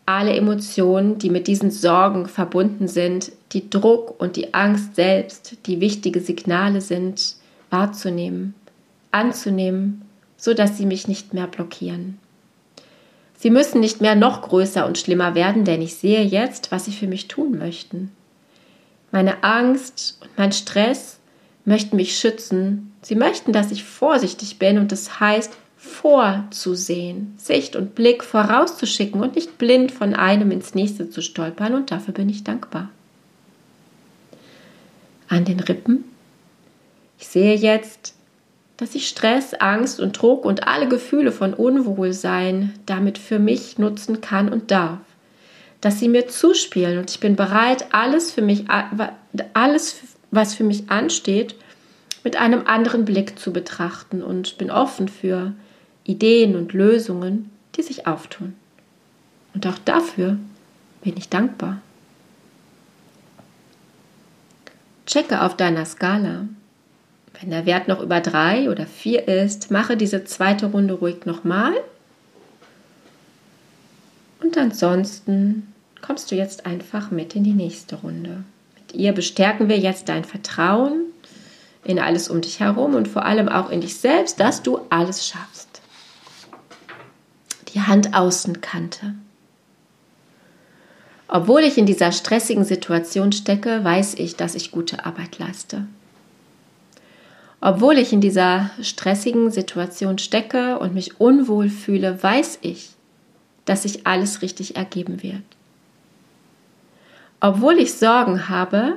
alle 0.07 0.35
Emotionen, 0.35 1.19
die 1.19 1.31
mit 1.31 1.49
diesen 1.49 1.73
Sorgen 1.73 2.27
verbunden 2.27 2.87
sind, 2.87 3.33
die 3.53 3.69
Druck 3.69 4.21
und 4.21 4.37
die 4.37 4.55
Angst 4.55 4.95
selbst, 4.95 5.59
die 5.67 5.81
wichtige 5.81 6.21
Signale 6.21 6.81
sind, 6.81 7.37
wahrzunehmen, 7.71 8.55
anzunehmen, 9.11 10.03
so 10.37 10.55
dass 10.55 10.79
sie 10.79 10.87
mich 10.87 11.09
nicht 11.09 11.35
mehr 11.35 11.49
blockieren. 11.49 12.19
Sie 13.39 13.51
müssen 13.51 13.81
nicht 13.81 14.01
mehr 14.01 14.15
noch 14.15 14.43
größer 14.43 14.87
und 14.87 14.97
schlimmer 14.97 15.35
werden, 15.35 15.65
denn 15.65 15.83
ich 15.83 15.95
sehe 15.95 16.23
jetzt, 16.23 16.73
was 16.73 16.87
sie 16.87 16.93
für 16.93 17.07
mich 17.07 17.29
tun 17.29 17.59
möchten. 17.59 18.13
Meine 19.11 19.43
Angst 19.45 20.19
und 20.23 20.31
mein 20.37 20.53
Stress 20.53 21.19
möchten 21.65 21.97
mich 21.97 22.19
schützen. 22.19 22.93
Sie 23.03 23.15
möchten, 23.17 23.53
dass 23.53 23.73
ich 23.73 23.85
vorsichtig 23.85 24.59
bin 24.59 24.79
und 24.79 24.93
das 24.93 25.21
heißt, 25.21 25.53
vorzusehen, 25.87 27.35
Sicht 27.39 27.77
und 27.77 27.95
Blick 27.95 28.25
vorauszuschicken 28.25 29.21
und 29.21 29.37
nicht 29.37 29.57
blind 29.59 29.93
von 29.93 30.15
einem 30.15 30.51
ins 30.51 30.75
nächste 30.75 31.09
zu 31.09 31.23
stolpern 31.23 31.75
und 31.75 31.91
dafür 31.91 32.13
bin 32.13 32.29
ich 32.29 32.45
dankbar. 32.45 32.91
An 35.29 35.45
den 35.45 35.61
Rippen. 35.61 36.05
Ich 37.19 37.29
sehe 37.29 37.55
jetzt, 37.55 38.15
dass 38.77 38.95
ich 38.95 39.09
Stress, 39.09 39.55
Angst 39.55 40.01
und 40.01 40.21
Druck 40.21 40.45
und 40.45 40.69
alle 40.69 40.89
Gefühle 40.89 41.33
von 41.33 41.55
Unwohlsein 41.55 42.75
damit 42.85 43.17
für 43.19 43.39
mich 43.39 43.79
nutzen 43.79 44.21
kann 44.21 44.51
und 44.51 44.71
darf. 44.71 44.99
Dass 45.81 45.99
sie 45.99 46.09
mir 46.09 46.29
zuspielen 46.29 46.99
und 46.99 47.11
ich 47.11 47.21
bin 47.21 47.37
bereit, 47.37 47.87
alles 47.93 48.33
für 48.33 48.43
mich, 48.43 48.65
alles, 49.55 50.01
was 50.31 50.55
für 50.55 50.65
mich 50.65 50.91
ansteht, 50.91 51.55
mit 52.25 52.37
einem 52.37 52.67
anderen 52.67 53.05
Blick 53.05 53.39
zu 53.39 53.53
betrachten 53.53 54.23
und 54.23 54.59
bin 54.59 54.71
offen 54.71 55.09
für 55.09 55.55
Ideen 56.07 56.55
und 56.55 56.73
Lösungen, 56.73 57.51
die 57.75 57.83
sich 57.83 58.07
auftun. 58.07 58.55
Und 59.55 59.67
auch 59.67 59.79
dafür 59.85 60.39
bin 61.03 61.17
ich 61.17 61.29
dankbar. 61.29 61.81
Checke 65.07 65.43
auf 65.43 65.57
deiner 65.57 65.85
Skala. 65.85 66.47
Wenn 67.41 67.51
der 67.51 67.67
Wert 67.67 67.89
noch 67.89 68.01
über 68.01 68.21
drei 68.21 68.71
oder 68.71 68.87
vier 68.87 69.29
ist, 69.29 69.71
mache 69.71 69.97
diese 69.97 70.25
zweite 70.25 70.67
Runde 70.67 70.95
ruhig 70.95 71.27
nochmal. 71.27 71.75
Und 74.41 74.57
ansonsten 74.57 75.73
kommst 76.03 76.31
du 76.31 76.37
jetzt 76.37 76.67
einfach 76.67 77.11
mit 77.11 77.35
in 77.35 77.45
die 77.45 77.53
nächste 77.53 77.97
Runde. 77.97 78.45
Mit 78.79 78.95
ihr 78.95 79.13
bestärken 79.13 79.69
wir 79.69 79.79
jetzt 79.79 80.09
dein 80.09 80.25
Vertrauen 80.25 81.03
in 81.85 81.99
alles 81.99 82.29
um 82.29 82.41
dich 82.41 82.61
herum 82.61 82.95
und 82.95 83.09
vor 83.09 83.25
allem 83.25 83.49
auch 83.49 83.71
in 83.71 83.81
dich 83.81 83.97
selbst, 83.97 84.41
dass 84.41 84.63
du 84.63 84.81
alles 84.91 85.27
schaffst 85.27 85.76
die 87.77 87.83
Handaußenkante. 87.83 89.15
Obwohl 91.29 91.61
ich 91.61 91.77
in 91.77 91.85
dieser 91.85 92.11
stressigen 92.11 92.65
Situation 92.65 93.33
stecke, 93.33 93.85
weiß 93.85 94.15
ich, 94.15 94.37
dass 94.37 94.55
ich 94.55 94.71
gute 94.71 95.05
Arbeit 95.05 95.39
leiste. 95.39 95.87
Obwohl 97.61 97.99
ich 97.99 98.15
in 98.15 98.23
dieser 98.23 98.71
stressigen 98.81 99.51
Situation 99.51 100.17
stecke 100.17 100.79
und 100.79 100.95
mich 100.95 101.21
unwohl 101.21 101.69
fühle, 101.69 102.23
weiß 102.23 102.61
ich, 102.63 102.91
dass 103.67 103.83
sich 103.83 104.07
alles 104.07 104.41
richtig 104.41 104.77
ergeben 104.77 105.23
wird. 105.23 105.43
Obwohl 107.41 107.79
ich 107.79 107.93
Sorgen 107.93 108.49
habe, 108.49 108.95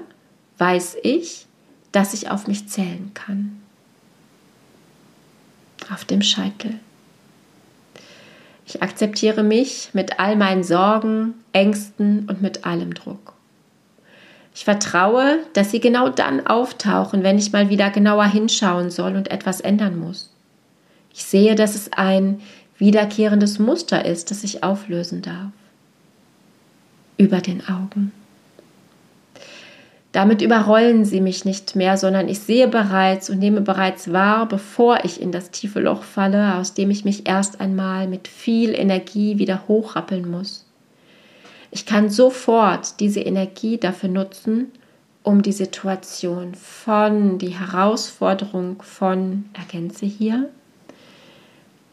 weiß 0.58 0.98
ich, 1.04 1.48
dass 1.92 2.14
ich 2.14 2.30
auf 2.30 2.48
mich 2.48 2.70
zählen 2.70 3.12
kann. 3.14 3.62
Auf 5.92 6.06
dem 6.06 6.22
Scheitel. 6.22 6.80
Ich 8.70 8.84
akzeptiere 8.84 9.42
mich 9.42 9.90
mit 9.94 10.20
all 10.20 10.36
meinen 10.36 10.64
Sorgen, 10.64 11.34
Ängsten 11.54 12.30
und 12.30 12.44
mit 12.44 12.66
allem 12.68 12.94
Druck. 12.94 13.34
Ich 14.54 14.64
vertraue, 14.64 15.40
dass 15.54 15.72
sie 15.72 15.80
genau 15.80 16.10
dann 16.10 16.46
auftauchen, 16.46 17.24
wenn 17.24 17.40
ich 17.40 17.52
mal 17.52 17.70
wieder 17.70 17.90
genauer 17.90 18.26
hinschauen 18.26 18.92
soll 18.92 19.16
und 19.16 19.32
etwas 19.32 19.60
ändern 19.60 19.98
muss. 19.98 20.32
Ich 21.12 21.24
sehe, 21.24 21.56
dass 21.56 21.74
es 21.74 21.92
ein 21.94 22.42
wiederkehrendes 22.78 23.58
Muster 23.58 24.06
ist, 24.06 24.30
das 24.30 24.44
ich 24.44 24.64
auflösen 24.64 25.24
darf. 25.24 25.52
Über 27.18 27.42
den 27.42 27.68
Augen. 27.68 28.12
Damit 30.12 30.42
überrollen 30.42 31.06
sie 31.06 31.22
mich 31.22 31.46
nicht 31.46 31.76
mehr, 31.76 31.96
sondern 31.96 32.30
ich 32.30 32.40
sehe 32.40 32.68
bereits 32.68 33.30
und 33.30 33.38
nehme 33.38 33.62
bereits 33.62 34.12
wahr, 34.12 34.48
bevor 34.48 35.06
ich 35.06 35.22
in 35.22 35.32
das 35.32 35.52
tiefe 35.52 35.80
Loch 35.80 36.02
falle, 36.02 36.56
aus 36.56 36.74
dem 36.74 36.90
ich 36.90 37.06
mich 37.06 37.28
erst 37.28 37.62
einmal 37.62 38.08
mit 38.08 38.28
viel 38.28 38.74
Energie 38.74 39.38
wieder 39.38 39.68
hochrappeln 39.68 40.30
muss. 40.30 40.66
Ich 41.70 41.86
kann 41.86 42.10
sofort 42.10 43.00
diese 43.00 43.20
Energie 43.20 43.78
dafür 43.78 44.10
nutzen, 44.10 44.72
um 45.22 45.44
die 45.44 45.52
Situation 45.52 46.56
von, 46.56 47.38
die 47.38 47.50
Herausforderung 47.50 48.82
von, 48.82 49.46
ergänze 49.54 50.08
hier, 50.08 50.50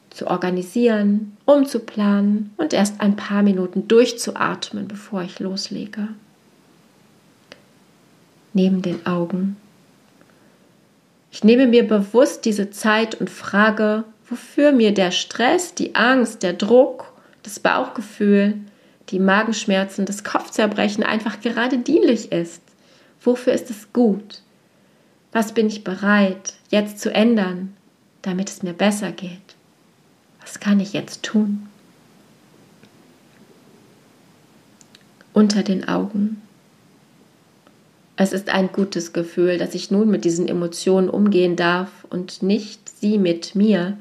zu 0.09 0.29
organisieren, 0.29 1.37
umzuplanen 1.45 2.55
und 2.57 2.73
erst 2.73 3.03
ein 3.03 3.17
paar 3.17 3.43
Minuten 3.43 3.89
durchzuatmen, 3.89 4.89
bevor 4.89 5.21
ich 5.21 5.39
loslege 5.39 6.09
neben 8.57 8.81
den 8.83 9.07
Augen. 9.07 9.57
Ich 11.31 11.45
nehme 11.45 11.67
mir 11.67 11.87
bewusst 11.87 12.47
diese 12.47 12.71
Zeit 12.71 13.15
und 13.15 13.29
frage, 13.29 14.05
wofür 14.29 14.73
mir 14.73 14.95
der 14.95 15.11
Stress, 15.11 15.75
die 15.75 15.95
Angst, 15.95 16.43
der 16.43 16.55
Druck, 16.55 17.13
das 17.43 17.61
Bauchgefühl, 17.61 18.55
die 19.11 19.21
Magenschmerzen, 19.21 20.07
das 20.07 20.25
Kopfzerbrechen 20.25 21.05
einfach 21.05 21.41
gerade 21.41 21.79
dienlich 21.79 22.33
ist. 22.33 22.63
Wofür 23.21 23.53
ist 23.53 23.71
es 23.71 23.93
gut? 23.93 24.41
Was 25.33 25.53
bin 25.53 25.67
ich 25.67 25.85
bereit, 25.85 26.55
jetzt 26.71 26.99
zu 26.99 27.13
ändern, 27.13 27.77
damit 28.23 28.49
es 28.49 28.63
mir 28.63 28.73
besser 28.73 29.13
geht? 29.13 29.55
Was 30.41 30.61
kann 30.61 30.81
ich 30.81 30.95
jetzt 30.95 31.23
tun? 31.23 31.69
Unter 35.35 35.63
den 35.63 35.87
Augen 35.87 36.41
es 38.17 38.33
ist 38.33 38.49
ein 38.49 38.73
gutes 38.73 39.13
Gefühl, 39.13 39.59
dass 39.59 39.75
ich 39.75 39.91
nun 39.91 40.11
mit 40.11 40.25
diesen 40.25 40.49
Emotionen 40.49 41.11
umgehen 41.11 41.55
darf 41.55 41.91
und 42.09 42.43
nicht 42.43 42.89
sie 42.89 43.19
mit 43.19 43.55
mir, 43.55 43.99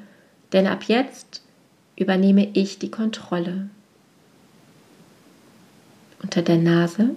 denn 0.53 0.67
ab 0.67 0.83
jetzt 0.87 1.41
übernehme 1.97 2.47
ich 2.53 2.79
die 2.79 2.91
Kontrolle. 2.91 3.69
Unter 6.23 6.41
der 6.41 6.57
Nase. 6.57 7.09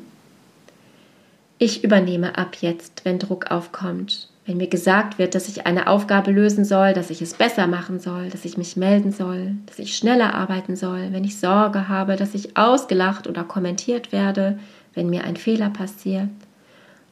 Ich 1.59 1.85
übernehme 1.85 2.37
ab 2.37 2.57
jetzt, 2.61 3.05
wenn 3.05 3.19
Druck 3.19 3.51
aufkommt, 3.51 4.29
wenn 4.47 4.57
mir 4.57 4.69
gesagt 4.69 5.19
wird, 5.19 5.35
dass 5.35 5.49
ich 5.49 5.67
eine 5.67 5.87
Aufgabe 5.89 6.31
lösen 6.31 6.65
soll, 6.65 6.95
dass 6.95 7.11
ich 7.11 7.23
es 7.23 7.35
besser 7.35 7.67
machen 7.69 8.01
soll, 8.01 8.29
dass 8.29 8.45
ich 8.45 8.57
mich 8.59 8.77
melden 8.77 9.13
soll, 9.13 9.53
dass 9.67 9.79
ich 9.79 9.97
schneller 9.97 10.35
arbeiten 10.35 10.77
soll, 10.77 11.13
wenn 11.13 11.25
ich 11.25 11.39
Sorge 11.39 11.89
habe, 11.89 12.17
dass 12.17 12.35
ich 12.35 12.57
ausgelacht 12.57 13.27
oder 13.27 13.45
kommentiert 13.45 14.13
werde, 14.13 14.59
wenn 14.95 15.11
mir 15.11 15.25
ein 15.25 15.37
Fehler 15.37 15.71
passiert 15.71 16.29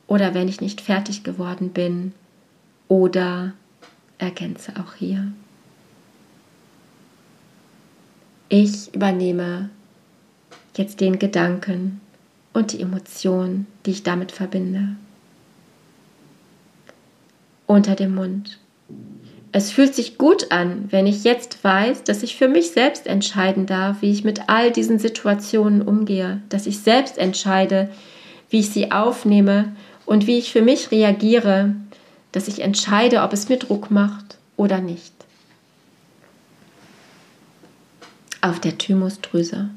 oder 0.07 0.35
wenn 0.35 0.49
ich 0.49 0.61
nicht 0.61 0.81
fertig 0.81 1.25
geworden 1.25 1.71
bin 1.71 2.13
oder 2.89 3.53
ergänze 4.19 4.73
auch 4.79 4.95
hier. 4.95 5.33
Ich 8.49 8.95
übernehme 8.95 9.71
jetzt 10.77 11.01
den 11.01 11.19
Gedanken 11.19 12.01
und 12.53 12.73
die 12.73 12.81
Emotion, 12.81 13.67
die 13.85 13.91
ich 13.91 14.03
damit 14.03 14.31
verbinde. 14.31 14.97
Unter 17.67 17.97
dem 17.97 18.15
Mund. 18.15 18.59
Es 19.51 19.73
fühlt 19.73 19.95
sich 19.95 20.19
gut 20.19 20.53
an, 20.53 20.87
wenn 20.91 21.07
ich 21.07 21.25
jetzt 21.25 21.65
weiß, 21.65 22.05
dass 22.05 22.23
ich 22.23 22.37
für 22.37 22.47
mich 22.47 22.71
selbst 22.71 23.07
entscheiden 23.07 23.67
darf, 23.67 24.03
wie 24.03 24.13
ich 24.13 24.23
mit 24.23 24.49
all 24.49 24.71
diesen 24.71 24.99
Situationen 24.99 25.83
umgehe, 25.83 26.43
dass 26.51 26.67
ich 26.67 26.79
selbst 26.81 27.19
entscheide, 27.19 27.91
wie 28.51 28.61
ich 28.61 28.71
sie 28.71 28.93
aufnehme 28.93 29.75
und 30.07 30.27
wie 30.27 30.39
ich 30.39 30.53
für 30.53 30.63
mich 30.63 30.91
reagiere, 30.91 31.75
dass 32.33 32.49
ich 32.49 32.61
entscheide, 32.61 33.23
ob 33.23 33.33
es 33.33 33.49
mir 33.49 33.59
Druck 33.59 33.91
macht 33.91 34.39
oder 34.57 34.81
nicht. 34.81 35.13
Auf 38.41 38.61
der 38.61 38.79
Thymusdrüse. 38.79 39.71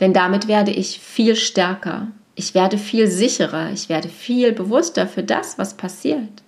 Denn 0.00 0.12
damit 0.12 0.46
werde 0.46 0.70
ich 0.70 1.00
viel 1.00 1.34
stärker. 1.34 2.06
Ich 2.36 2.54
werde 2.54 2.78
viel 2.78 3.08
sicherer. 3.08 3.72
Ich 3.72 3.88
werde 3.88 4.08
viel 4.08 4.52
bewusster 4.52 5.08
für 5.08 5.24
das, 5.24 5.58
was 5.58 5.74
passiert. 5.74 6.42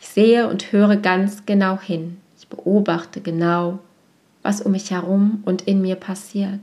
Ich 0.00 0.08
sehe 0.08 0.48
und 0.48 0.72
höre 0.72 0.96
ganz 0.96 1.46
genau 1.46 1.80
hin. 1.80 2.18
Ich 2.38 2.48
beobachte 2.48 3.22
genau, 3.22 3.78
was 4.42 4.60
um 4.60 4.72
mich 4.72 4.90
herum 4.90 5.42
und 5.46 5.62
in 5.62 5.80
mir 5.80 5.96
passiert. 5.96 6.60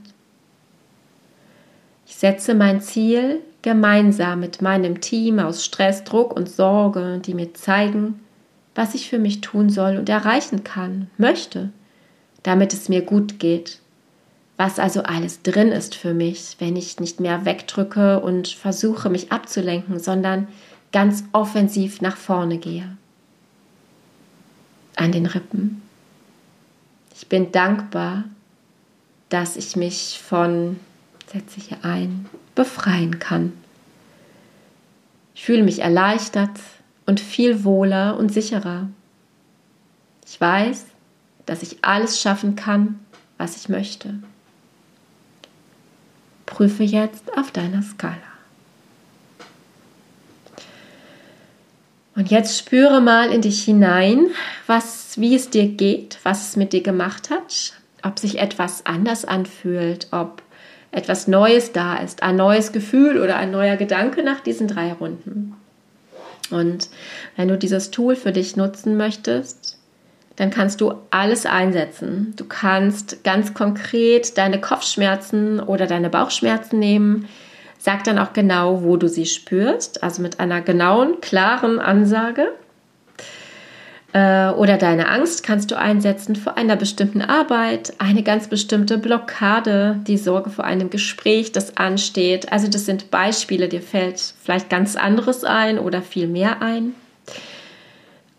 Ich 2.06 2.14
setze 2.14 2.54
mein 2.54 2.80
Ziel 2.80 3.40
gemeinsam 3.64 4.40
mit 4.40 4.60
meinem 4.60 5.00
Team 5.00 5.38
aus 5.38 5.64
Stress, 5.64 6.04
Druck 6.04 6.36
und 6.36 6.50
Sorge, 6.50 7.18
die 7.24 7.32
mir 7.32 7.54
zeigen, 7.54 8.20
was 8.74 8.94
ich 8.94 9.08
für 9.08 9.18
mich 9.18 9.40
tun 9.40 9.70
soll 9.70 9.96
und 9.96 10.10
erreichen 10.10 10.64
kann, 10.64 11.08
möchte, 11.16 11.70
damit 12.42 12.74
es 12.74 12.90
mir 12.90 13.00
gut 13.00 13.38
geht. 13.38 13.78
Was 14.58 14.78
also 14.78 15.02
alles 15.02 15.40
drin 15.40 15.68
ist 15.68 15.94
für 15.94 16.12
mich, 16.12 16.56
wenn 16.58 16.76
ich 16.76 17.00
nicht 17.00 17.20
mehr 17.20 17.46
wegdrücke 17.46 18.20
und 18.20 18.48
versuche, 18.48 19.08
mich 19.08 19.32
abzulenken, 19.32 19.98
sondern 19.98 20.46
ganz 20.92 21.24
offensiv 21.32 22.02
nach 22.02 22.18
vorne 22.18 22.58
gehe. 22.58 22.98
An 24.94 25.10
den 25.10 25.24
Rippen. 25.24 25.80
Ich 27.16 27.28
bin 27.28 27.50
dankbar, 27.50 28.24
dass 29.30 29.56
ich 29.56 29.74
mich 29.74 30.20
von, 30.22 30.78
setze 31.32 31.60
ich 31.60 31.68
hier 31.68 31.82
ein, 31.82 32.28
befreien 32.54 33.18
kann. 33.18 33.52
Ich 35.34 35.44
fühle 35.44 35.62
mich 35.62 35.80
erleichtert 35.80 36.60
und 37.06 37.20
viel 37.20 37.64
wohler 37.64 38.16
und 38.16 38.32
sicherer. 38.32 38.88
Ich 40.26 40.40
weiß, 40.40 40.86
dass 41.46 41.62
ich 41.62 41.84
alles 41.84 42.20
schaffen 42.20 42.56
kann, 42.56 43.00
was 43.36 43.56
ich 43.56 43.68
möchte. 43.68 44.14
Prüfe 46.46 46.84
jetzt 46.84 47.36
auf 47.36 47.50
deiner 47.50 47.82
Skala. 47.82 48.16
Und 52.16 52.30
jetzt 52.30 52.56
spüre 52.56 53.00
mal 53.00 53.32
in 53.32 53.42
dich 53.42 53.64
hinein, 53.64 54.28
was, 54.68 55.18
wie 55.18 55.34
es 55.34 55.50
dir 55.50 55.66
geht, 55.66 56.18
was 56.22 56.50
es 56.50 56.56
mit 56.56 56.72
dir 56.72 56.82
gemacht 56.82 57.28
hat, 57.28 57.74
ob 58.04 58.20
sich 58.20 58.38
etwas 58.38 58.86
anders 58.86 59.24
anfühlt, 59.24 60.08
ob 60.12 60.43
etwas 60.94 61.26
Neues 61.26 61.72
da 61.72 61.96
ist, 61.96 62.22
ein 62.22 62.36
neues 62.36 62.72
Gefühl 62.72 63.20
oder 63.20 63.36
ein 63.36 63.50
neuer 63.50 63.76
Gedanke 63.76 64.22
nach 64.22 64.40
diesen 64.40 64.68
drei 64.68 64.92
Runden. 64.92 65.54
Und 66.50 66.88
wenn 67.36 67.48
du 67.48 67.58
dieses 67.58 67.90
Tool 67.90 68.16
für 68.16 68.32
dich 68.32 68.56
nutzen 68.56 68.96
möchtest, 68.96 69.78
dann 70.36 70.50
kannst 70.50 70.80
du 70.80 70.94
alles 71.10 71.46
einsetzen. 71.46 72.34
Du 72.36 72.44
kannst 72.44 73.24
ganz 73.24 73.54
konkret 73.54 74.36
deine 74.36 74.60
Kopfschmerzen 74.60 75.60
oder 75.60 75.86
deine 75.86 76.10
Bauchschmerzen 76.10 76.78
nehmen. 76.78 77.28
Sag 77.78 78.04
dann 78.04 78.18
auch 78.18 78.32
genau, 78.32 78.82
wo 78.82 78.96
du 78.96 79.08
sie 79.08 79.26
spürst, 79.26 80.02
also 80.02 80.22
mit 80.22 80.40
einer 80.40 80.60
genauen, 80.60 81.20
klaren 81.20 81.78
Ansage. 81.78 82.52
Äh, 84.14 84.50
oder 84.50 84.78
deine 84.78 85.08
Angst 85.08 85.42
kannst 85.42 85.72
du 85.72 85.76
einsetzen 85.76 86.36
vor 86.36 86.56
einer 86.56 86.76
bestimmten 86.76 87.20
Arbeit, 87.20 87.94
eine 87.98 88.22
ganz 88.22 88.46
bestimmte 88.46 88.96
Blockade, 88.96 90.00
die 90.06 90.18
Sorge 90.18 90.50
vor 90.50 90.64
einem 90.64 90.88
Gespräch, 90.88 91.50
das 91.50 91.76
ansteht. 91.76 92.52
Also 92.52 92.68
das 92.68 92.86
sind 92.86 93.10
Beispiele, 93.10 93.68
dir 93.68 93.82
fällt 93.82 94.20
vielleicht 94.40 94.70
ganz 94.70 94.94
anderes 94.94 95.42
ein 95.42 95.80
oder 95.80 96.00
viel 96.00 96.28
mehr 96.28 96.62
ein. 96.62 96.94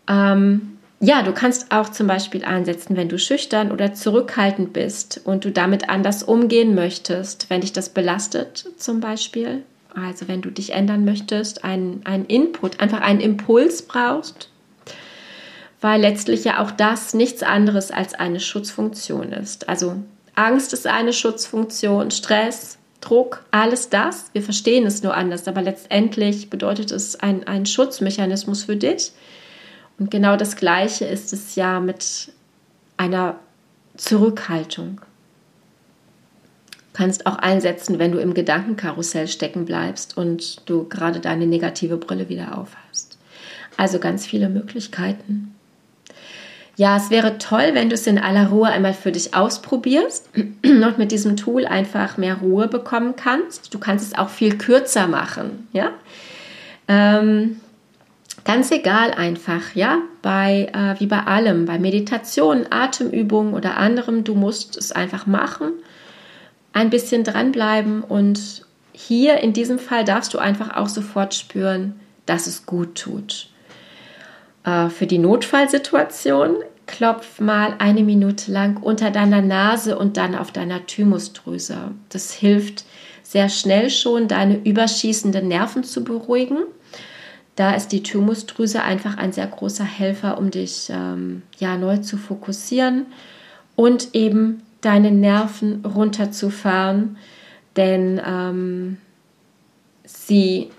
Ähm, 0.08 0.78
ja, 1.00 1.20
du 1.20 1.32
kannst 1.32 1.70
auch 1.70 1.90
zum 1.90 2.06
Beispiel 2.06 2.46
einsetzen, 2.46 2.96
wenn 2.96 3.10
du 3.10 3.18
schüchtern 3.18 3.70
oder 3.70 3.92
zurückhaltend 3.92 4.72
bist 4.72 5.20
und 5.24 5.44
du 5.44 5.50
damit 5.50 5.90
anders 5.90 6.22
umgehen 6.22 6.74
möchtest, 6.74 7.50
wenn 7.50 7.60
dich 7.60 7.74
das 7.74 7.90
belastet 7.90 8.66
zum 8.78 9.00
Beispiel. 9.00 9.62
Also 9.94 10.26
wenn 10.26 10.40
du 10.40 10.48
dich 10.50 10.72
ändern 10.72 11.04
möchtest, 11.04 11.64
einen, 11.64 12.00
einen 12.04 12.24
Input, 12.24 12.80
einfach 12.80 13.02
einen 13.02 13.20
Impuls 13.20 13.82
brauchst, 13.82 14.48
weil 15.86 16.00
letztlich 16.00 16.42
ja 16.42 16.60
auch 16.64 16.72
das 16.72 17.14
nichts 17.14 17.44
anderes 17.44 17.92
als 17.92 18.12
eine 18.12 18.40
Schutzfunktion 18.40 19.30
ist. 19.30 19.68
Also 19.68 19.94
Angst 20.34 20.72
ist 20.72 20.88
eine 20.88 21.12
Schutzfunktion, 21.12 22.10
Stress, 22.10 22.78
Druck, 23.00 23.44
alles 23.52 23.88
das. 23.88 24.30
Wir 24.32 24.42
verstehen 24.42 24.84
es 24.84 25.04
nur 25.04 25.14
anders, 25.14 25.46
aber 25.46 25.62
letztendlich 25.62 26.50
bedeutet 26.50 26.90
es 26.90 27.14
ein, 27.20 27.46
ein 27.46 27.66
Schutzmechanismus 27.66 28.64
für 28.64 28.74
dich. 28.74 29.12
Und 29.96 30.10
genau 30.10 30.36
das 30.36 30.56
Gleiche 30.56 31.04
ist 31.04 31.32
es 31.32 31.54
ja 31.54 31.78
mit 31.78 32.32
einer 32.96 33.36
Zurückhaltung. 33.96 35.00
Du 36.72 36.78
kannst 36.94 37.26
auch 37.26 37.36
einsetzen, 37.36 38.00
wenn 38.00 38.10
du 38.10 38.18
im 38.18 38.34
Gedankenkarussell 38.34 39.28
stecken 39.28 39.66
bleibst 39.66 40.16
und 40.16 40.68
du 40.68 40.88
gerade 40.88 41.20
deine 41.20 41.46
negative 41.46 41.96
Brille 41.96 42.28
wieder 42.28 42.58
aufhast. 42.58 43.18
Also 43.76 44.00
ganz 44.00 44.26
viele 44.26 44.48
Möglichkeiten. 44.48 45.52
Ja, 46.76 46.98
es 46.98 47.08
wäre 47.08 47.38
toll, 47.38 47.70
wenn 47.72 47.88
du 47.88 47.94
es 47.94 48.06
in 48.06 48.18
aller 48.18 48.48
Ruhe 48.48 48.68
einmal 48.68 48.92
für 48.92 49.10
dich 49.10 49.34
ausprobierst 49.34 50.28
und 50.62 50.98
mit 50.98 51.10
diesem 51.10 51.36
Tool 51.36 51.64
einfach 51.64 52.18
mehr 52.18 52.36
Ruhe 52.36 52.68
bekommen 52.68 53.16
kannst. 53.16 53.72
Du 53.72 53.78
kannst 53.78 54.06
es 54.06 54.16
auch 54.16 54.28
viel 54.28 54.58
kürzer 54.58 55.06
machen, 55.06 55.68
ja. 55.72 55.90
Ähm, 56.86 57.60
ganz 58.44 58.70
egal 58.70 59.12
einfach, 59.12 59.74
ja, 59.74 59.98
bei 60.20 60.70
äh, 60.72 61.00
wie 61.00 61.06
bei 61.06 61.20
allem, 61.20 61.64
bei 61.64 61.78
Meditation, 61.78 62.66
Atemübungen 62.68 63.54
oder 63.54 63.78
anderem, 63.78 64.22
du 64.22 64.34
musst 64.34 64.76
es 64.76 64.92
einfach 64.92 65.26
machen, 65.26 65.72
ein 66.74 66.90
bisschen 66.90 67.24
dranbleiben 67.24 68.02
und 68.02 68.66
hier 68.92 69.38
in 69.38 69.54
diesem 69.54 69.78
Fall 69.78 70.04
darfst 70.04 70.32
du 70.34 70.38
einfach 70.38 70.76
auch 70.76 70.88
sofort 70.88 71.34
spüren, 71.34 71.98
dass 72.26 72.46
es 72.46 72.66
gut 72.66 72.96
tut. 72.96 73.48
Äh, 74.66 74.90
für 74.90 75.06
die 75.06 75.18
Notfallsituation 75.18 76.56
klopf 76.86 77.40
mal 77.40 77.74
eine 77.78 78.02
Minute 78.02 78.52
lang 78.52 78.82
unter 78.82 79.10
deiner 79.10 79.40
Nase 79.40 79.98
und 79.98 80.16
dann 80.18 80.34
auf 80.34 80.52
deiner 80.52 80.84
Thymusdrüse. 80.86 81.92
Das 82.10 82.32
hilft 82.32 82.84
sehr 83.22 83.48
schnell 83.48 83.90
schon, 83.90 84.28
deine 84.28 84.56
überschießenden 84.56 85.48
Nerven 85.48 85.82
zu 85.82 86.04
beruhigen. 86.04 86.58
Da 87.56 87.74
ist 87.74 87.88
die 87.88 88.02
Thymusdrüse 88.02 88.82
einfach 88.82 89.16
ein 89.16 89.32
sehr 89.32 89.46
großer 89.46 89.84
Helfer, 89.84 90.36
um 90.38 90.50
dich 90.50 90.88
ähm, 90.90 91.42
ja 91.58 91.76
neu 91.76 91.96
zu 91.98 92.18
fokussieren 92.18 93.06
und 93.74 94.14
eben 94.14 94.62
deine 94.82 95.10
Nerven 95.10 95.84
runterzufahren, 95.84 97.16
denn 97.76 98.20
ähm, 98.24 98.98
sie 100.04 100.70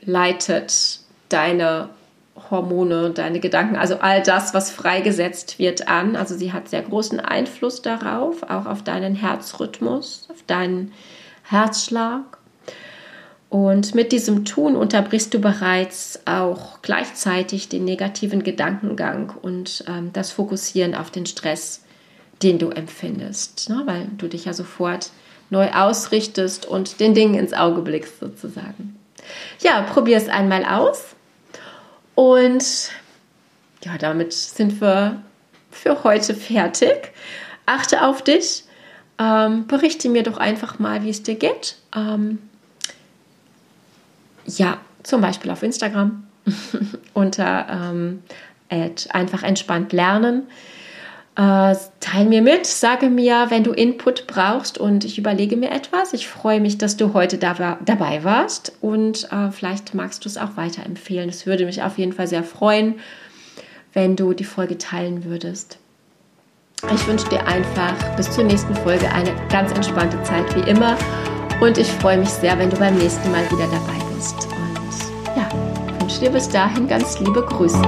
leitet 0.00 1.00
deine 1.28 1.90
Hormone, 2.50 3.10
deine 3.10 3.40
Gedanken, 3.40 3.76
also 3.76 3.96
all 3.96 4.22
das, 4.22 4.54
was 4.54 4.70
freigesetzt 4.70 5.58
wird, 5.58 5.88
an. 5.88 6.16
Also 6.16 6.36
sie 6.36 6.52
hat 6.52 6.68
sehr 6.68 6.82
großen 6.82 7.20
Einfluss 7.20 7.82
darauf, 7.82 8.42
auch 8.42 8.66
auf 8.66 8.82
deinen 8.82 9.14
Herzrhythmus, 9.14 10.28
auf 10.30 10.42
deinen 10.46 10.92
Herzschlag. 11.44 12.38
Und 13.50 13.94
mit 13.94 14.10
diesem 14.10 14.44
Tun 14.44 14.74
unterbrichst 14.74 15.32
du 15.32 15.38
bereits 15.38 16.20
auch 16.24 16.82
gleichzeitig 16.82 17.68
den 17.68 17.84
negativen 17.84 18.42
Gedankengang 18.42 19.32
und 19.42 19.84
ähm, 19.86 20.10
das 20.12 20.32
Fokussieren 20.32 20.96
auf 20.96 21.12
den 21.12 21.26
Stress, 21.26 21.84
den 22.42 22.58
du 22.58 22.70
empfindest, 22.70 23.68
ne? 23.70 23.82
weil 23.84 24.08
du 24.18 24.26
dich 24.26 24.46
ja 24.46 24.52
sofort 24.52 25.10
neu 25.50 25.70
ausrichtest 25.70 26.66
und 26.66 26.98
den 26.98 27.14
Dingen 27.14 27.36
ins 27.36 27.52
Auge 27.52 27.82
blickst 27.82 28.18
sozusagen. 28.18 28.96
Ja, 29.60 29.82
probier 29.82 30.16
es 30.16 30.28
einmal 30.28 30.64
aus 30.64 31.13
und 32.14 32.90
ja, 33.84 33.98
damit 33.98 34.32
sind 34.32 34.80
wir 34.80 35.22
für 35.70 36.04
heute 36.04 36.34
fertig. 36.34 37.12
Achte 37.66 38.02
auf 38.02 38.22
dich. 38.22 38.64
Ähm, 39.18 39.66
berichte 39.66 40.08
mir 40.08 40.22
doch 40.22 40.38
einfach 40.38 40.78
mal, 40.78 41.02
wie 41.02 41.10
es 41.10 41.22
dir 41.22 41.36
geht. 41.36 41.76
Ähm, 41.94 42.38
ja, 44.46 44.78
zum 45.02 45.20
Beispiel 45.20 45.50
auf 45.50 45.62
Instagram 45.62 46.24
unter 47.14 47.66
ähm, 47.70 48.22
einfach 49.10 49.42
entspannt 49.42 49.92
lernen. 49.92 50.48
Äh, 51.36 51.74
teil 51.98 52.26
mir 52.26 52.42
mit, 52.42 52.64
sage 52.64 53.10
mir, 53.10 53.46
wenn 53.48 53.64
du 53.64 53.72
Input 53.72 54.28
brauchst 54.28 54.78
und 54.78 55.04
ich 55.04 55.18
überlege 55.18 55.56
mir 55.56 55.72
etwas. 55.72 56.12
Ich 56.12 56.28
freue 56.28 56.60
mich, 56.60 56.78
dass 56.78 56.96
du 56.96 57.12
heute 57.12 57.38
da, 57.38 57.78
dabei 57.84 58.22
warst 58.22 58.72
und 58.80 59.28
äh, 59.32 59.50
vielleicht 59.50 59.94
magst 59.94 60.24
du 60.24 60.28
es 60.28 60.38
auch 60.38 60.56
weiterempfehlen. 60.56 61.28
Es 61.28 61.44
würde 61.44 61.66
mich 61.66 61.82
auf 61.82 61.98
jeden 61.98 62.12
Fall 62.12 62.28
sehr 62.28 62.44
freuen, 62.44 62.94
wenn 63.94 64.14
du 64.14 64.32
die 64.32 64.44
Folge 64.44 64.78
teilen 64.78 65.24
würdest. 65.24 65.78
Ich 66.94 67.06
wünsche 67.08 67.28
dir 67.30 67.44
einfach 67.48 67.94
bis 68.16 68.30
zur 68.30 68.44
nächsten 68.44 68.74
Folge 68.76 69.10
eine 69.12 69.34
ganz 69.48 69.72
entspannte 69.72 70.22
Zeit 70.22 70.54
wie 70.54 70.70
immer 70.70 70.96
und 71.60 71.78
ich 71.78 71.88
freue 71.88 72.18
mich 72.18 72.28
sehr, 72.28 72.56
wenn 72.58 72.70
du 72.70 72.76
beim 72.76 72.96
nächsten 72.96 73.32
Mal 73.32 73.44
wieder 73.50 73.66
dabei 73.66 74.14
bist. 74.14 74.46
Und 74.46 75.36
ja, 75.36 75.48
wünsche 75.98 76.20
dir 76.20 76.30
bis 76.30 76.48
dahin 76.48 76.86
ganz 76.86 77.18
liebe 77.18 77.42
Grüße. 77.42 77.82